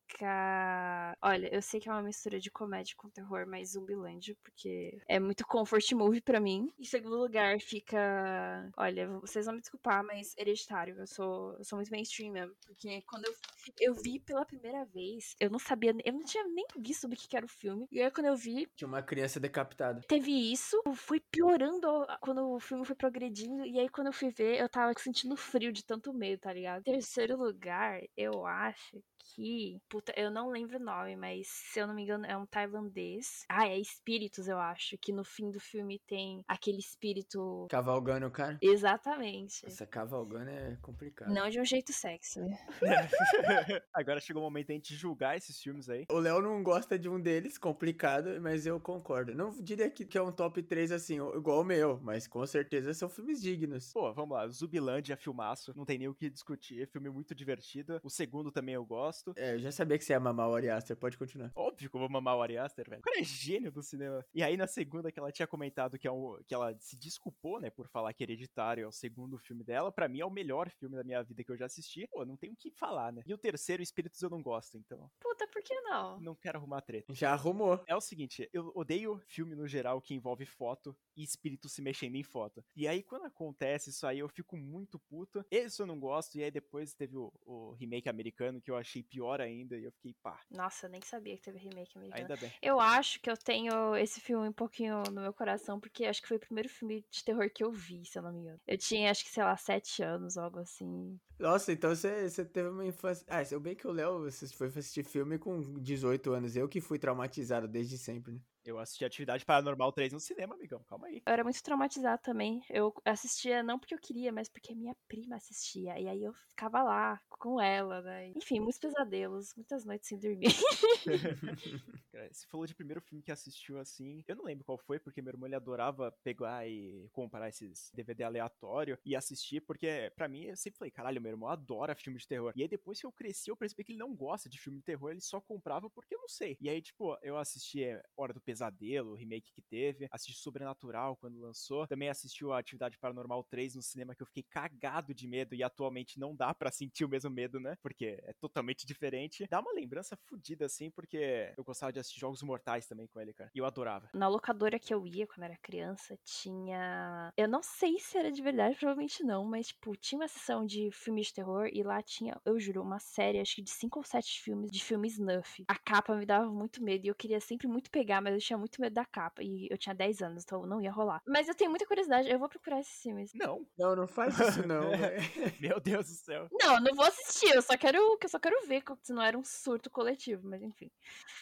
[1.21, 5.19] Olha, eu sei que é uma mistura de comédia com terror, mas Zumbilândia, porque é
[5.19, 6.71] muito comfort movie para mim.
[6.79, 8.71] Em segundo lugar, fica.
[8.77, 10.97] Olha, vocês vão me desculpar, mas hereditário.
[10.97, 12.55] Eu sou, eu sou muito mainstream mesmo.
[12.65, 13.33] Porque quando eu,
[13.79, 17.35] eu vi pela primeira vez, eu não sabia, eu não tinha nem visto do que
[17.35, 17.87] era o filme.
[17.91, 18.67] E aí, quando eu vi.
[18.75, 20.01] Tinha uma criança decapitada.
[20.07, 21.87] Teve isso, foi piorando
[22.21, 23.65] quando o filme foi progredindo.
[23.65, 26.79] E aí, quando eu fui ver, eu tava sentindo frio de tanto medo, tá ligado?
[26.79, 29.81] Em terceiro lugar, eu acho que.
[29.89, 33.45] Puta, eu não lembro o nome, mas se eu não me engano, é um tailandês.
[33.49, 34.97] Ah, é Espíritos, eu acho.
[34.97, 37.67] Que no fim do filme tem aquele espírito.
[37.69, 38.57] Cavalgando o cara?
[38.61, 39.65] Exatamente.
[39.65, 41.33] Essa cavalgando é complicado.
[41.33, 42.39] Não de um jeito sexy.
[43.93, 46.05] Agora chegou o momento de a gente julgar esses filmes aí.
[46.09, 49.33] O Léo não gosta de um deles, complicado, mas eu concordo.
[49.33, 52.93] Não diria que, que é um top 3 assim, igual o meu, mas com certeza
[52.93, 53.91] são filmes dignos.
[53.93, 54.47] Pô, vamos lá.
[54.47, 55.73] Zubilândia, filmaço.
[55.75, 56.87] Não tem nem o que discutir.
[56.87, 57.99] Filme muito divertido.
[58.03, 59.33] O segundo também eu gosto gosto.
[59.37, 61.51] É, eu já sabia que você ia mamar o Ari Aster, pode continuar.
[61.55, 62.99] Óbvio que eu vou mamar o Ari Aster, velho.
[62.99, 64.25] O cara é gênio do cinema.
[64.33, 67.59] E aí na segunda que ela tinha comentado que, é um, que ela se desculpou,
[67.59, 70.69] né, por falar que Hereditário é o segundo filme dela, para mim é o melhor
[70.69, 72.07] filme da minha vida que eu já assisti.
[72.07, 73.21] Pô, não tem o que falar, né?
[73.25, 75.09] E o terceiro, Espíritos, eu não gosto, então.
[75.19, 76.19] Puta, por que não?
[76.19, 77.13] Não quero arrumar treta.
[77.13, 77.83] Já arrumou.
[77.87, 82.15] É o seguinte, eu odeio filme no geral que envolve foto e espírito se mexendo
[82.15, 82.63] em foto.
[82.75, 85.45] E aí quando acontece isso aí, eu fico muito puto.
[85.51, 89.03] Esse eu não gosto, e aí depois teve o, o remake americano que eu achei
[89.05, 90.39] pior ainda, e eu fiquei pá.
[90.51, 92.23] Nossa, eu nem sabia que teve remake americano.
[92.23, 92.51] Ainda bem.
[92.61, 96.27] Eu acho que eu tenho esse filme um pouquinho no meu coração, porque acho que
[96.27, 98.59] foi o primeiro filme de terror que eu vi, se eu não me engano.
[98.67, 101.19] Eu tinha, acho que, sei lá, sete anos, algo assim.
[101.39, 103.25] Nossa, então você, você teve uma infância.
[103.29, 106.55] Ah, eu bem que o Léo você foi assistir filme com 18 anos.
[106.55, 108.39] Eu que fui traumatizado desde sempre, né?
[108.65, 110.83] Eu assisti Atividade Paranormal 3 no cinema, amigão.
[110.89, 111.21] Calma aí.
[111.25, 112.63] Eu era muito traumatizada também.
[112.67, 115.99] Eu assistia não porque eu queria, mas porque minha prima assistia.
[115.99, 118.29] E aí eu ficava lá com ela, né?
[118.35, 120.47] Enfim, muitos pesadelos, muitas noites sem dormir.
[122.31, 124.23] Você falou de primeiro filme que assistiu assim.
[124.27, 128.23] Eu não lembro qual foi, porque meu irmão ele adorava pegar e comprar esses DVD
[128.23, 132.27] aleatório e assistir, porque para mim eu sempre falei, caralho, meu irmão adora filme de
[132.27, 132.53] terror.
[132.55, 134.85] E aí depois que eu cresci, eu percebi que ele não gosta de filme de
[134.85, 136.57] terror, ele só comprava porque eu não sei.
[136.59, 138.54] E aí, tipo, eu assisti é, Hora do Pesadelo,
[139.03, 143.81] o remake que teve, assisti Sobrenatural quando lançou, também assisti a Atividade Paranormal 3 no
[143.81, 147.29] cinema que eu fiquei cagado de medo e atualmente não dá para sentir o mesmo
[147.29, 147.75] medo, né?
[147.81, 149.45] Porque é totalmente diferente.
[149.49, 153.33] Dá uma lembrança fodida assim, porque eu gostava de assistir Jogos Mortais também com ele,
[153.33, 153.49] cara.
[153.53, 154.09] E eu adorava.
[154.13, 157.31] Na locadora que eu ia quando era criança, tinha.
[157.37, 160.89] Eu não sei se era de verdade, provavelmente não, mas, tipo, tinha uma sessão de
[160.91, 164.03] filmes de terror e lá tinha, eu juro, uma série, acho que de cinco ou
[164.03, 165.63] sete filmes de filme snuff.
[165.67, 168.57] A capa me dava muito medo e eu queria sempre muito pegar, mas eu tinha
[168.57, 169.41] muito medo da capa.
[169.43, 171.21] E eu tinha 10 anos, então não ia rolar.
[171.27, 173.31] Mas eu tenho muita curiosidade, eu vou procurar esses filmes.
[173.33, 173.65] Não.
[173.77, 175.21] Não, não faz isso não, velho.
[175.59, 176.47] Meu Deus do céu.
[176.51, 179.43] Não, não vou assistir, eu só quero, eu só quero ver se não era um
[179.43, 180.91] surto coletivo, mas enfim.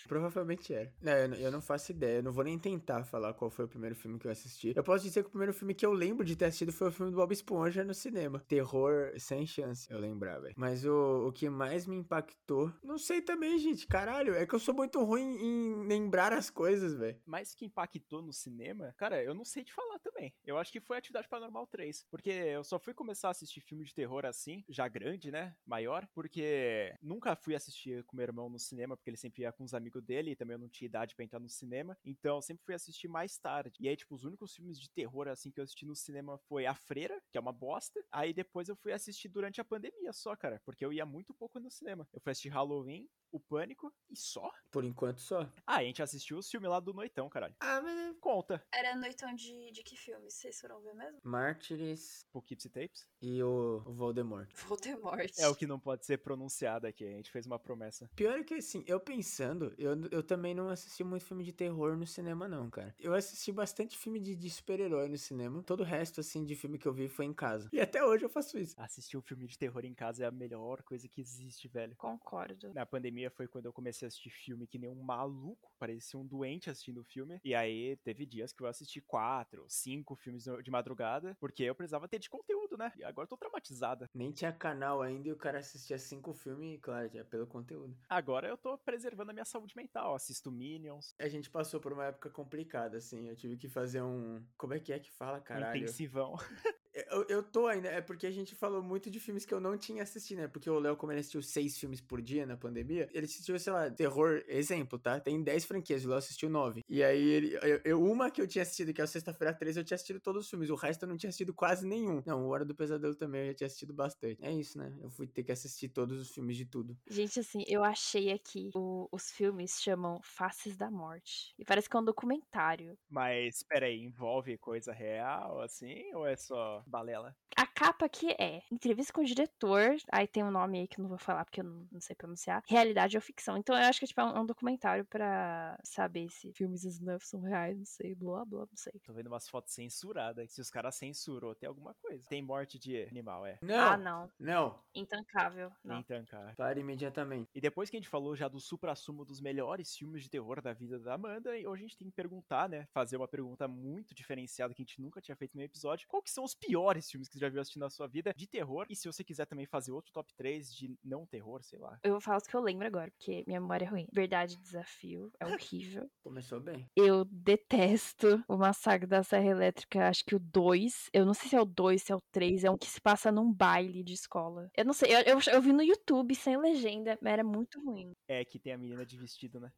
[0.08, 0.92] Provavelmente era.
[1.02, 2.18] Não, eu, não- eu não faço ideia.
[2.18, 4.74] Eu não vou nem tentar falar qual foi o primeiro filme que eu assisti.
[4.76, 6.92] Eu posso dizer que o primeiro filme que eu lembro de ter assistido foi o
[6.92, 8.40] filme do Bob Esponja no cinema.
[8.48, 10.54] Terror sem chance, eu lembrar, velho.
[10.58, 12.72] Mas o, o que mais me impactou.
[12.84, 13.88] Não sei também, gente.
[13.88, 17.22] Caralho, é que eu sou muito ruim em lembrar as coisas, velho.
[17.26, 20.34] Mas que impactou no cinema, cara, eu não sei te falar também.
[20.46, 22.06] Eu acho que foi Atividade Paranormal 3.
[22.10, 25.56] Porque eu só fui começar a assistir filme de terror assim, já grande, né?
[25.66, 26.08] Maior.
[26.14, 29.74] Porque nunca fui assistir com meu irmão no cinema, porque ele sempre ia com os
[29.74, 31.98] amigos dele e também eu não tinha idade pra entrar no cinema.
[32.04, 33.78] Então eu sempre fui assistir mais tarde.
[33.80, 36.66] E aí, tipo, os únicos filmes de terror assim que eu assisti no cinema foi
[36.66, 38.04] A Freira, que é uma bosta.
[38.12, 40.62] Aí depois eu fui assistir durante a pandemia só, cara.
[40.66, 42.08] Porque eu ia muito pouco no cinema.
[42.14, 44.52] Eu fui assistir Halloween, O Pânico e só.
[44.72, 45.50] Por enquanto só.
[45.66, 47.56] Ah, a gente assistiu os filmes lá do Noitão, caralho.
[47.60, 48.04] Ah, mas.
[48.20, 48.64] Conta.
[48.72, 50.30] Era noitão de, de que filme?
[50.30, 51.20] Vocês foram ver mesmo?
[51.24, 53.06] Mártires Poughkeepsie Tapes.
[53.22, 54.50] e o, o Voldemort.
[54.68, 55.32] Voldemort.
[55.38, 57.06] É o que não pode ser pronunciado aqui.
[57.06, 58.10] A gente fez uma promessa.
[58.16, 61.98] Pior é que assim, eu pensando, eu, eu também não assisti muito filme de terror
[61.98, 62.96] no cinema, não, cara.
[63.00, 65.62] Eu assisti bastante filme de, de super-herói no cinema.
[65.64, 67.70] Todo o resto, assim, de filme que eu vi foi em casa.
[67.74, 68.76] E até hoje eu faço isso.
[68.78, 71.96] Assistir um filme de terror em casa é a melhor coisa que existe, velho.
[71.98, 72.74] Concordo.
[72.74, 76.26] Na pandemia foi quando eu comecei a assistir filme que nem um maluco, parecia um
[76.26, 77.40] doente assistindo o filme.
[77.44, 82.08] E aí teve dias que eu assisti quatro, cinco filmes de madrugada, porque eu precisava
[82.08, 82.92] ter de conteúdo, né?
[82.98, 84.10] E agora eu tô traumatizada.
[84.14, 87.96] Nem tinha canal ainda e o cara assistia cinco filmes, claro, é pelo conteúdo.
[88.10, 90.16] Agora eu tô preservando a minha saúde mental.
[90.16, 93.30] Assisto Minions, A gente passou por uma época complicada, assim.
[93.30, 94.44] Eu tive que fazer um.
[94.58, 95.78] Como é que é que fala, caralho?
[95.78, 96.36] intensivão.
[97.10, 97.88] Eu, eu tô ainda.
[97.90, 100.48] É porque a gente falou muito de filmes que eu não tinha assistido, né?
[100.48, 103.74] Porque o Léo, como ele assistiu seis filmes por dia na pandemia, ele assistiu, sei
[103.74, 105.20] lá, terror, exemplo, tá?
[105.20, 106.82] Tem dez franquias, o Léo assistiu nove.
[106.88, 109.80] E aí, ele, eu, eu- uma que eu tinha assistido, que é o Sexta-feira 13,
[109.80, 110.70] eu tinha assistido todos os filmes.
[110.70, 112.22] O resto eu não tinha assistido quase nenhum.
[112.26, 114.44] Não, o Hora do Pesadelo também eu já tinha assistido bastante.
[114.44, 114.96] É isso, né?
[115.02, 116.98] Eu fui ter que assistir todos os filmes de tudo.
[117.10, 121.54] Gente, assim, eu achei aqui, o- os filmes chamam Faces da Morte.
[121.58, 122.98] E parece que é um documentário.
[123.10, 126.14] Mas, peraí, envolve coisa real, assim?
[126.14, 127.36] Ou é só balela?
[127.56, 131.04] A capa aqui é entrevista com o diretor, aí tem um nome aí que eu
[131.04, 133.58] não vou falar porque eu não, não sei pronunciar, realidade ou ficção.
[133.58, 137.26] Então eu acho que tipo, é um, é um documentário pra saber se filmes snuff
[137.26, 138.94] são reais, não sei, blá blá, não sei.
[139.06, 140.52] Tô vendo umas fotos censuradas.
[140.52, 142.28] Se os caras censurou, tem alguma coisa.
[142.28, 143.60] Tem morte de animal, é.
[143.62, 143.76] Não!
[143.76, 144.32] Ah, não.
[144.40, 144.80] Não!
[144.96, 145.72] Intancável.
[145.84, 146.04] Não.
[146.04, 146.54] Cara.
[146.56, 147.50] Para imediatamente.
[147.54, 150.74] E depois que a gente falou já do supra-sumo dos melhores filmes de terror da
[150.74, 152.88] vida da Amanda, e hoje a gente tem que perguntar, né?
[152.92, 156.08] Fazer uma pergunta muito diferenciada que a gente nunca tinha feito no episódio.
[156.08, 156.73] Qual que são os piores
[157.10, 158.86] filmes que você já viu assistindo na sua vida de terror?
[158.90, 162.00] E se você quiser também fazer outro top 3 de não terror, sei lá.
[162.04, 164.08] Eu vou falar os que eu lembro agora, porque minha memória é ruim.
[164.12, 165.32] Verdade, desafio.
[165.40, 166.10] É horrível.
[166.24, 166.90] Começou bem.
[166.96, 171.10] Eu detesto o Massacre da Serra Elétrica, acho que o 2.
[171.14, 172.64] Eu não sei se é o 2, se é o 3.
[172.64, 174.70] É um que se passa num baile de escola.
[174.76, 178.14] Eu não sei, eu, eu, eu vi no YouTube sem legenda, mas era muito ruim.
[178.28, 179.72] É que tem a menina de vestido, né?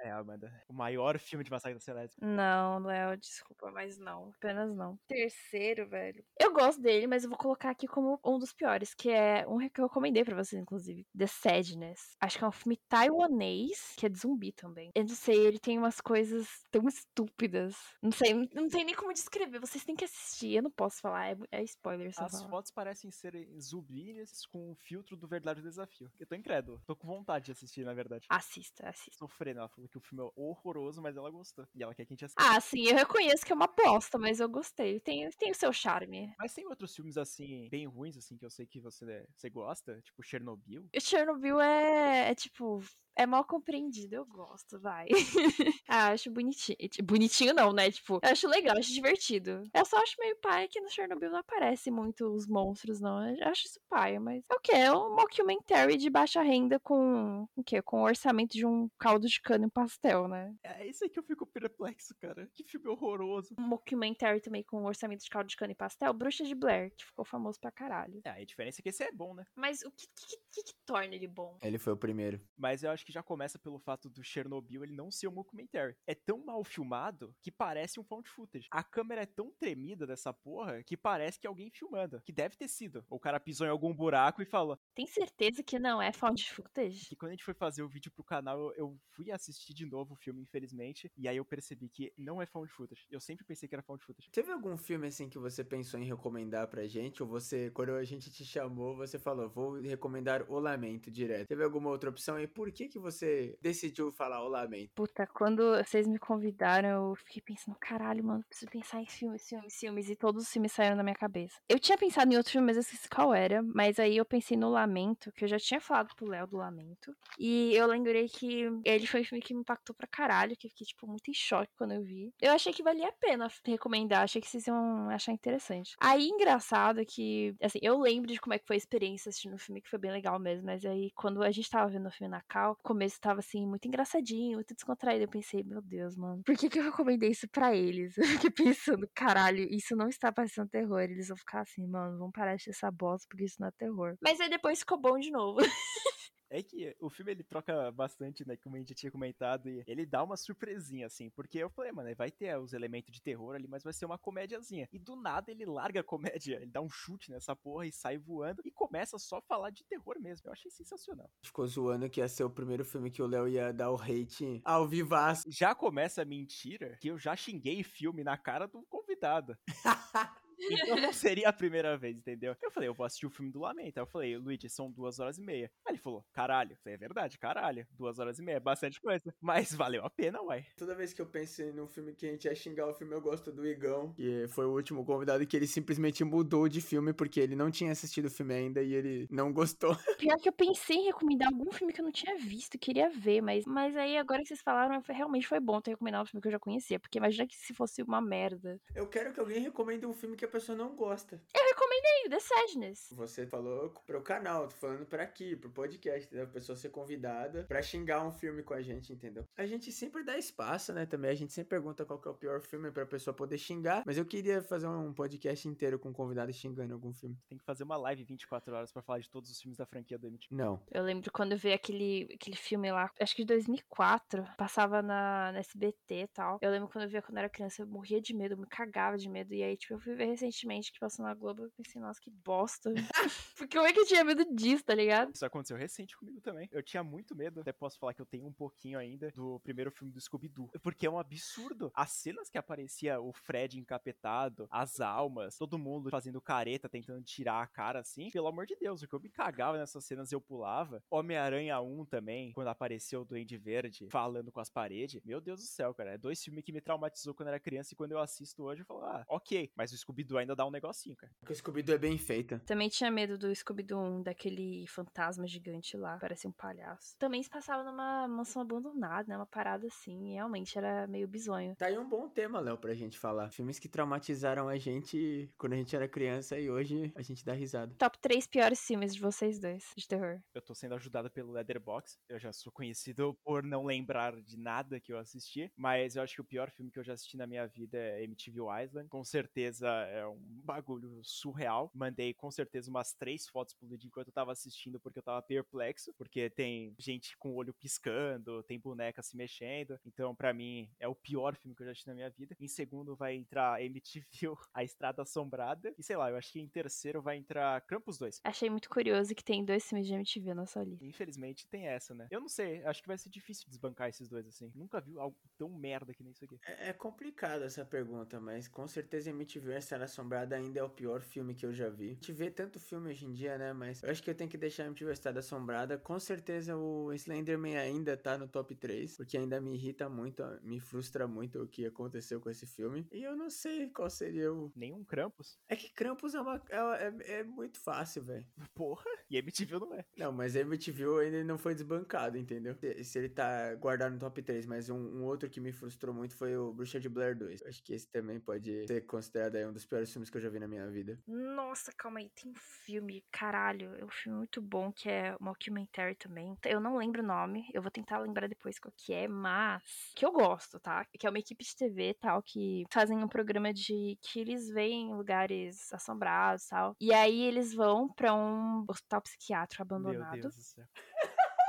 [0.00, 0.52] É, Amanda.
[0.68, 2.24] O maior filme de Massacre da Elétrica.
[2.24, 4.30] Não, Léo, desculpa, mas não.
[4.36, 4.98] Apenas não.
[5.08, 6.24] Terceiro, velho.
[6.38, 9.58] Eu gosto dele, mas eu vou colocar aqui como um dos piores, que é um
[9.68, 11.06] que eu recomendei pra vocês, inclusive.
[11.16, 12.16] The Sadness.
[12.20, 14.90] Acho que é um filme taiwanês, que é de zumbi também.
[14.94, 17.74] Eu não sei, ele tem umas coisas tão estúpidas.
[18.02, 19.58] Não sei, não, não tem nem como descrever.
[19.58, 20.54] Vocês têm que assistir.
[20.54, 22.48] Eu não posso falar, é, é spoiler As falar.
[22.48, 26.10] fotos parecem ser zumbis com o filtro do verdadeiro desafio.
[26.18, 26.80] Eu tô incrédulo.
[26.86, 28.26] Tô com vontade de assistir, na verdade.
[28.28, 29.18] Assista, assista.
[29.18, 29.60] Sofrendo.
[29.60, 31.66] Ela falou que o filme é horroroso, mas ela gostou.
[31.74, 32.42] E ela quer que a gente assista.
[32.42, 35.00] Ah, sim, eu reconheço que é uma bosta, mas eu gostei.
[35.00, 36.32] Tem, tem o seu charme.
[36.38, 40.00] Mas tem outros filmes assim, bem ruins, assim, que eu sei que você, você gosta,
[40.02, 40.88] tipo Chernobyl.
[41.00, 42.82] Chernobyl é, é tipo.
[43.18, 45.08] É mal compreendido, eu gosto, vai.
[45.88, 46.78] ah, acho bonitinho.
[47.02, 47.90] Bonitinho não, né?
[47.90, 49.64] Tipo, eu acho legal, acho divertido.
[49.74, 53.28] Eu só acho meio paia que no Chernobyl não aparece muito os monstros, não.
[53.36, 54.70] Eu acho isso paia, mas é o quê?
[54.72, 57.82] É um mockumentary de baixa renda com o quê?
[57.82, 60.54] Com o orçamento de um caldo de cana e um pastel, né?
[60.62, 62.48] É isso aí que eu fico perplexo, cara.
[62.54, 63.56] Que filme horroroso.
[63.58, 67.04] Um mockumentary também com orçamento de caldo de cana e pastel, Bruxa de Blair, que
[67.04, 68.20] ficou famoso pra caralho.
[68.24, 69.44] É, a diferença é que esse é bom, né?
[69.56, 71.58] Mas o que, que, que, que torna ele bom?
[71.60, 72.40] Ele foi o primeiro.
[72.56, 75.96] Mas eu acho que já começa pelo fato do Chernobyl ele não ser um mockumentary.
[76.06, 78.68] É tão mal filmado que parece um found footage.
[78.70, 82.20] A câmera é tão tremida dessa porra que parece que é alguém filmando.
[82.22, 83.04] Que deve ter sido.
[83.08, 84.78] O cara pisou em algum buraco e falou.
[84.94, 87.08] Tem certeza que não é found footage?
[87.08, 89.86] Que quando a gente foi fazer o vídeo pro canal, eu, eu fui assistir de
[89.86, 91.10] novo o filme, infelizmente.
[91.16, 93.06] E aí eu percebi que não é found footage.
[93.10, 94.30] Eu sempre pensei que era found footage.
[94.30, 97.22] Teve algum filme assim que você pensou em recomendar pra gente?
[97.22, 101.48] Ou você, quando a gente te chamou, você falou, vou recomendar O Lamento direto?
[101.48, 102.38] Teve alguma outra opção?
[102.38, 104.90] E por que que que você decidiu falar o lamento?
[104.94, 109.74] Puta, quando vocês me convidaram, eu fiquei pensando, caralho, mano, preciso pensar em filmes, filmes,
[109.78, 111.56] filmes, e todos os filmes saíram da minha cabeça.
[111.68, 114.56] Eu tinha pensado em outro filme, mas eu esqueci qual era, mas aí eu pensei
[114.56, 118.68] no Lamento, que eu já tinha falado pro Léo do Lamento, e eu lembrei que
[118.84, 121.34] ele foi um filme que me impactou pra caralho, que eu fiquei, tipo, muito em
[121.34, 122.32] choque quando eu vi.
[122.40, 125.94] Eu achei que valia a pena recomendar, achei que vocês iam achar interessante.
[126.00, 129.58] Aí, engraçado que, assim, eu lembro de como é que foi a experiência assistindo o
[129.58, 132.30] filme, que foi bem legal mesmo, mas aí, quando a gente tava vendo o filme
[132.30, 136.56] na Cal, começo tava, assim, muito engraçadinho, muito descontraído, eu pensei, meu Deus, mano, por
[136.56, 138.16] que que eu recomendei isso pra eles?
[138.18, 142.32] Eu fiquei pensando, caralho, isso não está parecendo terror, eles vão ficar assim, mano, vamos
[142.32, 144.16] parar de essa bosta, porque isso não é terror.
[144.22, 145.58] Mas aí depois ficou bom de novo.
[146.50, 148.56] É que o filme ele troca bastante, né?
[148.56, 151.30] Como a gente tinha comentado, e ele dá uma surpresinha, assim.
[151.30, 154.18] Porque eu falei, mano, vai ter os elementos de terror ali, mas vai ser uma
[154.18, 154.88] comédiazinha.
[154.92, 158.16] E do nada ele larga a comédia, ele dá um chute nessa porra e sai
[158.16, 160.48] voando e começa só a falar de terror mesmo.
[160.48, 161.30] Eu achei sensacional.
[161.42, 164.60] Ficou zoando que ia ser o primeiro filme que o Léo ia dar o hate
[164.64, 165.44] ao vivaço.
[165.48, 169.56] Já começa a mentira que eu já xinguei filme na cara do convidado.
[170.58, 172.56] Então não seria a primeira vez, entendeu?
[172.62, 173.98] Eu falei, eu vou assistir o filme do Lamento.
[173.98, 175.70] Aí eu falei, Luigi, são duas horas e meia.
[175.86, 176.72] Aí ele falou, caralho.
[176.72, 177.86] Eu falei, é verdade, caralho.
[177.90, 179.34] Duas horas e meia, é bastante coisa.
[179.40, 180.66] Mas valeu a pena, uai.
[180.76, 183.20] Toda vez que eu penso num filme que a gente ia xingar o filme, eu
[183.20, 187.40] gosto do Igão, que foi o último convidado que ele simplesmente mudou de filme porque
[187.40, 189.96] ele não tinha assistido o filme ainda e ele não gostou.
[190.18, 193.40] Pior que eu pensei em recomendar algum filme que eu não tinha visto, queria ver,
[193.40, 196.48] mas, mas aí agora que vocês falaram, realmente foi bom ter recomendado um filme que
[196.48, 198.80] eu já conhecia, porque imagina que se fosse uma merda.
[198.94, 201.40] Eu quero que alguém recomende um filme que a pessoa não gosta.
[201.54, 203.08] Eu recomendei, The Sadness.
[203.12, 206.46] Você falou pro canal, tô falando pra aqui, pro podcast, entendeu?
[206.46, 209.44] A pessoa ser convidada pra xingar um filme com a gente, entendeu?
[209.56, 211.30] A gente sempre dá espaço, né, também.
[211.30, 214.16] A gente sempre pergunta qual que é o pior filme pra pessoa poder xingar, mas
[214.16, 217.36] eu queria fazer um podcast inteiro com um convidado xingando algum filme.
[217.46, 220.18] Tem que fazer uma live 24 horas pra falar de todos os filmes da franquia
[220.18, 220.54] do MTV.
[220.54, 220.82] Não.
[220.90, 225.52] Eu lembro quando eu vi aquele, aquele filme lá, acho que de 2004, passava na,
[225.52, 226.58] na SBT e tal.
[226.62, 228.66] Eu lembro quando eu via quando eu era criança, eu morria de medo, eu me
[228.66, 229.52] cagava de medo.
[229.52, 232.30] E aí, tipo, eu fui ver recentemente que passou na Globo, eu pensei, nossa, que
[232.30, 232.92] bosta.
[233.56, 235.32] Porque como é que eu tinha medo disso, tá ligado?
[235.34, 236.68] Isso aconteceu recente comigo também.
[236.70, 239.90] Eu tinha muito medo, até posso falar que eu tenho um pouquinho ainda, do primeiro
[239.90, 240.70] filme do Scooby-Doo.
[240.82, 241.90] Porque é um absurdo.
[241.94, 247.62] As cenas que aparecia o Fred encapetado, as almas, todo mundo fazendo careta, tentando tirar
[247.62, 248.30] a cara assim.
[248.30, 251.02] Pelo amor de Deus, o que eu me cagava nessas cenas eu pulava.
[251.10, 255.22] Homem-Aranha 1 também, quando apareceu o Duende Verde falando com as paredes.
[255.24, 256.12] Meu Deus do céu, cara.
[256.14, 258.86] É dois filmes que me traumatizou quando era criança e quando eu assisto hoje eu
[258.86, 259.70] falo, ah, ok.
[259.74, 259.94] Mas o
[260.28, 261.32] Scooby-Doo ainda dá um negocinho, cara.
[261.40, 262.58] Porque o Scooby-Doo é bem feito.
[262.60, 267.16] Também tinha medo do Scooby-Doo 1, daquele fantasma gigante lá, parecia um palhaço.
[267.18, 269.36] Também se passava numa mansão abandonada, né?
[269.36, 271.74] Uma parada assim, e realmente era meio bizonho.
[271.76, 273.50] Tá aí um bom tema, Léo, pra gente falar.
[273.50, 277.52] Filmes que traumatizaram a gente quando a gente era criança e hoje a gente dá
[277.52, 277.94] risada.
[277.98, 280.40] Top 3 piores filmes de vocês dois, de terror.
[280.54, 282.18] Eu tô sendo ajudado pelo Leatherbox.
[282.28, 286.34] Eu já sou conhecido por não lembrar de nada que eu assisti, mas eu acho
[286.34, 289.08] que o pior filme que eu já assisti na minha vida é MTV Island.
[289.08, 291.90] Com certeza é um bagulho surreal.
[291.94, 295.42] Mandei com certeza umas três fotos pro Luigi enquanto eu tava assistindo, porque eu tava
[295.42, 299.98] perplexo, porque tem gente com o olho piscando, tem boneca se mexendo.
[300.04, 302.56] Então, pra mim, é o pior filme que eu já assisti na minha vida.
[302.60, 304.26] Em segundo vai entrar MTV
[304.74, 305.94] A Estrada Assombrada.
[305.98, 308.40] E sei lá, eu acho que em terceiro vai entrar Krampus 2.
[308.44, 311.04] Achei muito curioso que tem dois filmes de MTV na sua lista.
[311.04, 312.26] Infelizmente tem essa, né?
[312.30, 314.70] Eu não sei, acho que vai ser difícil desbancar esses dois assim.
[314.74, 316.58] Nunca vi algo tão merda que nem isso aqui.
[316.66, 320.88] É, é complicado essa pergunta, mas com certeza MTV A Estrada Assombrada ainda é o
[320.88, 322.06] pior filme que eu já vi.
[322.06, 323.72] A gente vê tanto filme hoje em dia, né?
[323.72, 325.98] Mas eu acho que eu tenho que deixar MTV Estrada Assombrada.
[325.98, 330.80] Com certeza o Slenderman ainda tá no top 3, porque ainda me irrita muito, me
[330.80, 333.06] frustra muito o que aconteceu com esse filme.
[333.12, 334.72] E eu não sei qual seria o.
[334.74, 335.58] Nenhum Krampus?
[335.68, 338.46] É que Krampus é, uma, é, é, é muito fácil, velho.
[338.74, 340.04] Porra, e MTV não é.
[340.16, 342.74] Não, mas MTV ainda não foi desbancado, entendeu?
[342.74, 346.14] Se, se ele tá guardado no top 3, mas um, um, outro que me frustrou
[346.14, 347.60] muito foi o Bruxa de Blair 2.
[347.60, 350.40] Eu acho que esse também pode ser considerado aí um dos piores filmes que eu
[350.40, 351.18] já vi na minha vida.
[351.26, 356.14] Nossa, calma aí, tem um filme, caralho, é um filme muito bom que é Mockumentary
[356.14, 356.56] também.
[356.64, 359.82] Eu não lembro o nome, eu vou tentar lembrar depois qual que é, mas
[360.14, 361.04] que eu gosto, tá?
[361.18, 365.14] Que é uma equipe de TV tal que fazem um programa de que eles veem
[365.14, 366.94] lugares assombrados tal.
[367.00, 370.32] E aí eles vão para um hospital psiquiátrico abandonado.
[370.32, 370.84] Meu Deus do céu.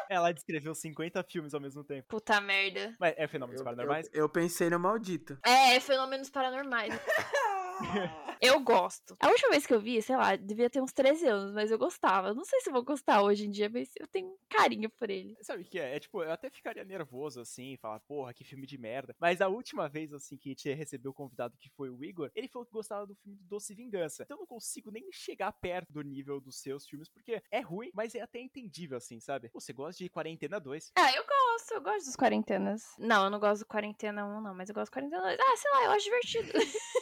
[0.09, 2.07] Ela descreveu 50 filmes ao mesmo tempo.
[2.07, 2.95] Puta merda.
[2.99, 4.09] Mas é fenômenos paranormais?
[4.11, 5.37] Eu, eu pensei no maldito.
[5.45, 6.91] É, é fenômenos paranormais.
[8.41, 9.17] Eu gosto.
[9.19, 11.77] A última vez que eu vi, sei lá, devia ter uns 13 anos, mas eu
[11.77, 12.33] gostava.
[12.33, 15.35] Não sei se eu vou gostar hoje em dia, mas eu tenho carinho por ele.
[15.41, 15.97] Sabe o que é?
[15.97, 19.13] É tipo, eu até ficaria nervoso assim, falar, porra, que filme de merda.
[19.19, 22.31] Mas a última vez, assim, que a gente recebeu o convidado que foi o Igor,
[22.33, 24.23] ele falou que gostava do filme do Doce Vingança.
[24.23, 27.91] Então eu não consigo nem chegar perto do nível dos seus filmes, porque é ruim,
[27.93, 29.49] mas é até entendível, assim, sabe?
[29.53, 30.93] Você gosta de Quarentena 2.
[30.95, 32.83] Ah, eu gosto, eu gosto dos quarentenas.
[32.97, 35.37] Não, eu não gosto do Quarentena 1, não, mas eu gosto do Quarentena 2.
[35.41, 36.51] Ah, sei lá, eu acho divertido.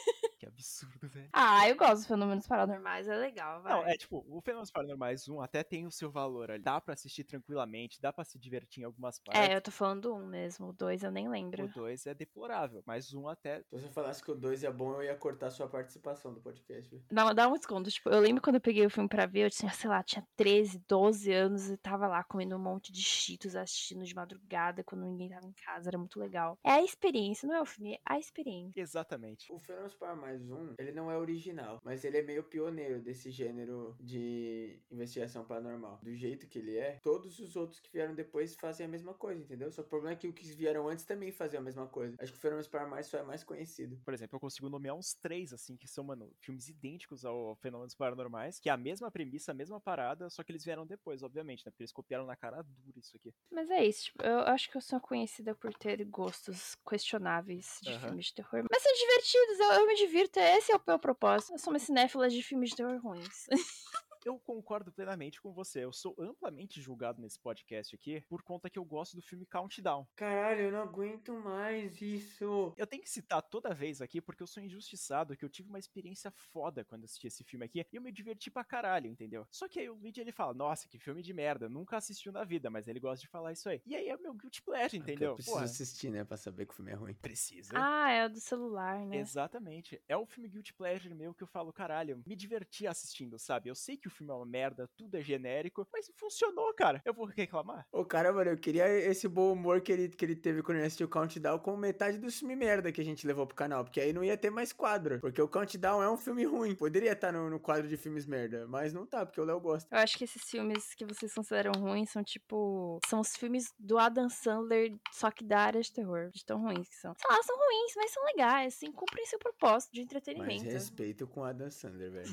[1.18, 1.30] Velho.
[1.32, 3.72] ah, eu gosto dos fenômenos paranormais, é legal, vai.
[3.72, 6.62] Não, é tipo, o Fenômenos Paranormais 1 até tem o seu valor ali.
[6.62, 9.42] Dá pra assistir tranquilamente, dá pra se divertir em algumas partes.
[9.42, 11.64] É, eu tô falando do 1 mesmo, o 2 eu nem lembro.
[11.64, 13.60] O 2 é deplorável, mas um até.
[13.62, 16.88] Se você falasse que o 2 é bom, eu ia cortar sua participação do podcast.
[16.90, 17.04] viu?
[17.10, 17.90] Dá, dá um desconto.
[17.90, 20.26] Tipo, eu lembro quando eu peguei o filme pra ver, eu tinha, sei lá, tinha
[20.36, 25.04] 13, 12 anos e tava lá comendo um monte de cheetos, assistindo de madrugada quando
[25.04, 25.90] ninguém tava em casa.
[25.90, 26.58] Era muito legal.
[26.64, 28.80] É a experiência, não é o filme, é a experiência.
[28.80, 29.52] Exatamente.
[29.52, 33.96] O Fenômenos Paranormais 1, ele não é original, mas ele é meio pioneiro desse gênero
[34.00, 36.00] de investigação paranormal.
[36.02, 39.42] Do jeito que ele é, todos os outros que vieram depois fazem a mesma coisa,
[39.42, 39.70] entendeu?
[39.70, 42.16] Só que o problema é que os que vieram antes também faziam a mesma coisa.
[42.20, 44.00] Acho que o Fenômenos Paranormais só é mais conhecido.
[44.04, 47.94] Por exemplo, eu consigo nomear uns três, assim, que são, mano, filmes idênticos ao Fenômenos
[47.94, 51.64] Paranormais, que é a mesma premissa, a mesma parada, só que eles vieram depois, obviamente,
[51.64, 51.70] né?
[51.70, 53.32] Porque eles copiaram na cara dura isso aqui.
[53.50, 57.90] Mas é isso, tipo, eu acho que eu sou conhecida por ter gostos questionáveis de
[57.90, 58.08] Aham.
[58.08, 58.64] filmes de terror.
[58.70, 61.52] Mas são divertidos, eu, eu me divirto, esse é o meu propósito.
[61.52, 63.46] Eu sou uma cinéfila de filmes de terror ruins.
[64.28, 65.82] Eu concordo plenamente com você.
[65.82, 70.06] Eu sou amplamente julgado nesse podcast aqui por conta que eu gosto do filme Countdown.
[70.14, 72.74] Caralho, eu não aguento mais isso.
[72.76, 75.78] Eu tenho que citar toda vez aqui porque eu sou injustiçado, que eu tive uma
[75.78, 79.46] experiência foda quando assisti esse filme aqui e eu me diverti pra caralho, entendeu?
[79.50, 82.44] Só que aí o Luigi ele fala: Nossa, que filme de merda, nunca assistiu na
[82.44, 83.80] vida, mas ele gosta de falar isso aí.
[83.86, 85.30] E aí é o meu guilty pleasure, entendeu?
[85.30, 87.14] Eu preciso Porra, assistir, né, pra saber que o filme é ruim.
[87.14, 87.70] precisa.
[87.74, 89.16] ah, é o do celular, né?
[89.16, 89.98] Exatamente.
[90.06, 93.70] É o filme Guilty Pleasure meu que eu falo, caralho, me diverti assistindo, sabe?
[93.70, 97.00] Eu sei que o filme é uma merda, tudo é genérico, mas funcionou, cara.
[97.04, 97.86] Eu vou reclamar?
[97.92, 100.86] Ô, cara, mano, eu queria esse bom humor que ele, que ele teve quando ele
[100.86, 104.00] assistiu o Countdown com metade do filme merda que a gente levou pro canal, porque
[104.00, 105.20] aí não ia ter mais quadro.
[105.20, 106.74] Porque o Countdown é um filme ruim.
[106.74, 109.94] Poderia estar no, no quadro de filmes merda, mas não tá, porque o Léo gosta.
[109.94, 112.98] Eu acho que esses filmes que vocês consideram ruins são tipo.
[113.06, 116.30] São os filmes do Adam Sandler, só que da área de terror.
[116.32, 117.14] De tão ruins que são.
[117.14, 120.64] Sei lá, são ruins, mas são legais, assim, cumprem seu propósito de Mas entretenimento.
[120.64, 122.28] respeito com o Adam Sandler, velho.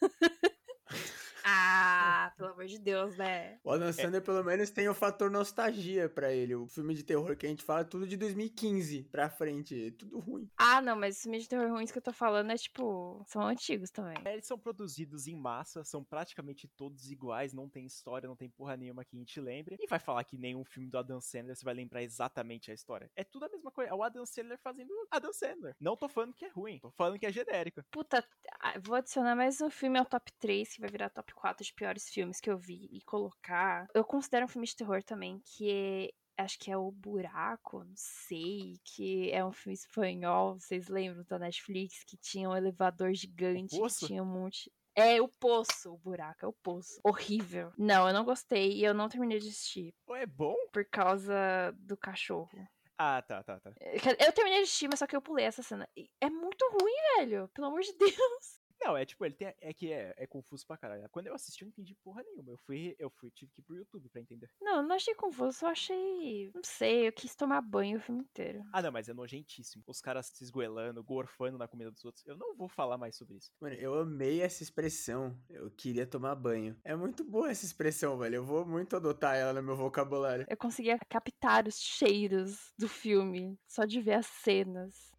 [1.44, 3.58] Ah, pelo amor de Deus, né?
[3.64, 6.54] O Adam Sandler, pelo menos, tem o fator nostalgia pra ele.
[6.54, 9.88] O filme de terror que a gente fala é tudo de 2015 pra frente.
[9.88, 10.48] É tudo ruim.
[10.56, 13.24] Ah, não, mas os filmes de terror ruins que eu tô falando é tipo.
[13.26, 14.16] São antigos também.
[14.24, 18.48] É, Eles são produzidos em massa, são praticamente todos iguais, não tem história, não tem
[18.48, 19.76] porra nenhuma que a gente lembre.
[19.78, 23.10] E vai falar que nenhum filme do Adam Sandler você vai lembrar exatamente a história.
[23.16, 23.90] É tudo a mesma coisa.
[23.90, 25.74] É o Adam Sandler fazendo Adam Sandler.
[25.80, 27.82] Não tô falando que é ruim, tô falando que é genérico.
[27.90, 28.24] Puta,
[28.60, 31.74] ah, vou adicionar mais um filme ao top 3, que vai virar top 4 de
[31.74, 33.86] piores filmes que eu vi e colocar.
[33.94, 36.10] Eu considero um filme de terror também, que é.
[36.42, 41.38] Acho que é O Buraco, não sei, que é um filme espanhol, vocês lembram da
[41.38, 44.72] Netflix, que tinha um elevador gigante, que tinha um monte.
[44.94, 46.98] É o poço, o buraco, é o poço.
[47.04, 47.72] Horrível.
[47.76, 50.54] Não, eu não gostei e eu não terminei de assistir é bom?
[50.72, 52.50] por causa do cachorro.
[52.98, 53.72] Ah, tá, tá, tá.
[54.18, 55.88] Eu terminei de assistir, mas só que eu pulei essa cena.
[56.20, 57.48] É muito ruim, velho.
[57.48, 58.59] Pelo amor de Deus.
[58.82, 59.54] Não, é tipo, ele tem.
[59.60, 61.08] É que é, é confuso pra caralho.
[61.10, 62.52] Quando eu assisti, eu não entendi porra nenhuma.
[62.52, 64.50] Eu fui, eu fui, tive que ir pro YouTube pra entender.
[64.60, 66.50] Não, eu não achei confuso, só achei.
[66.54, 68.62] Não sei, eu quis tomar banho o filme inteiro.
[68.72, 69.84] Ah, não, mas é nojentíssimo.
[69.86, 72.26] Os caras se esgoelando, gorfando na comida dos outros.
[72.26, 73.50] Eu não vou falar mais sobre isso.
[73.60, 75.38] Mano, eu amei essa expressão.
[75.48, 76.76] Eu queria tomar banho.
[76.84, 78.36] É muito boa essa expressão, velho.
[78.36, 80.46] Eu vou muito adotar ela no meu vocabulário.
[80.48, 85.10] Eu conseguia captar os cheiros do filme, só de ver as cenas.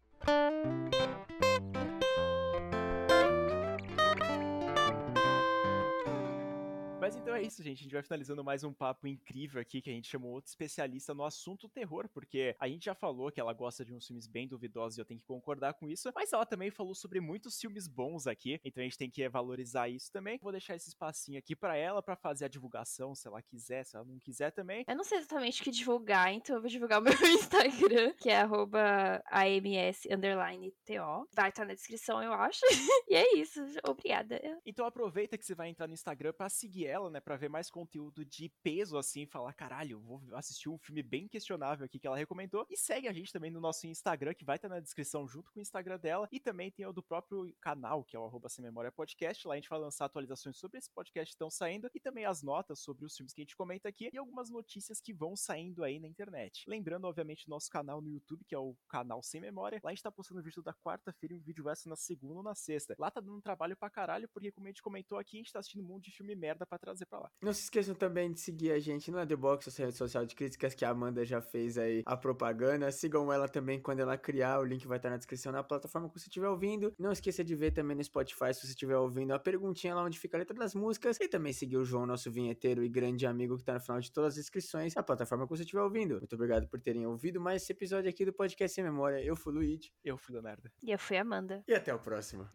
[7.02, 7.80] Mas então é isso, gente.
[7.80, 11.12] A gente vai finalizando mais um papo incrível aqui que a gente chamou outro especialista
[11.12, 14.46] no assunto terror, porque a gente já falou que ela gosta de uns filmes bem
[14.46, 17.88] duvidosos e eu tenho que concordar com isso, mas ela também falou sobre muitos filmes
[17.88, 20.38] bons aqui, então a gente tem que valorizar isso também.
[20.40, 23.96] Vou deixar esse espacinho aqui pra ela pra fazer a divulgação, se ela quiser, se
[23.96, 24.84] ela não quiser também.
[24.86, 28.30] Eu não sei exatamente o que divulgar, então eu vou divulgar o meu Instagram, que
[28.30, 31.28] é arroba AMS underline TO.
[31.34, 32.60] Vai estar na descrição, eu acho.
[33.10, 33.60] e é isso.
[33.88, 34.40] Obrigada.
[34.64, 37.70] Então aproveita que você vai entrar no Instagram pra seguir ela, né, para ver mais
[37.70, 42.16] conteúdo de peso, assim, falar, caralho, vou assistir um filme bem questionável aqui que ela
[42.16, 42.66] recomendou.
[42.68, 45.58] E segue a gente também no nosso Instagram, que vai estar na descrição junto com
[45.58, 46.28] o Instagram dela.
[46.30, 49.48] E também tem o do próprio canal, que é o Sem Memória Podcast.
[49.48, 52.42] Lá a gente vai lançar atualizações sobre esse podcast que estão saindo e também as
[52.42, 55.82] notas sobre os filmes que a gente comenta aqui e algumas notícias que vão saindo
[55.82, 56.64] aí na internet.
[56.68, 59.80] Lembrando, obviamente, nosso canal no YouTube, que é o canal Sem Memória.
[59.82, 62.42] Lá a gente tá postando vídeo da quarta-feira e um vídeo extra na segunda ou
[62.42, 62.94] na sexta.
[62.98, 65.60] Lá tá dando trabalho pra caralho, porque como a gente comentou aqui, a gente tá
[65.60, 67.30] assistindo um monte de filme merda pra trazer pra lá.
[67.40, 70.74] Não se esqueçam também de seguir a gente no Letterboxd, essa rede social de críticas
[70.74, 72.90] que a Amanda já fez aí a propaganda.
[72.90, 76.18] Sigam ela também quando ela criar, o link vai estar na descrição na plataforma que
[76.18, 76.92] você estiver ouvindo.
[76.98, 80.18] Não esqueça de ver também no Spotify se você estiver ouvindo a perguntinha lá onde
[80.18, 83.56] fica a letra das músicas e também seguir o João, nosso vinheteiro e grande amigo
[83.56, 86.16] que tá no final de todas as inscrições na plataforma que você estiver ouvindo.
[86.16, 89.22] Muito obrigado por terem ouvido mais esse episódio aqui do Podcast Sem Memória.
[89.22, 89.92] Eu fui o Luigi.
[90.04, 90.70] Eu fui Leonardo.
[90.82, 91.62] E eu fui a Amanda.
[91.68, 92.48] E até o próximo.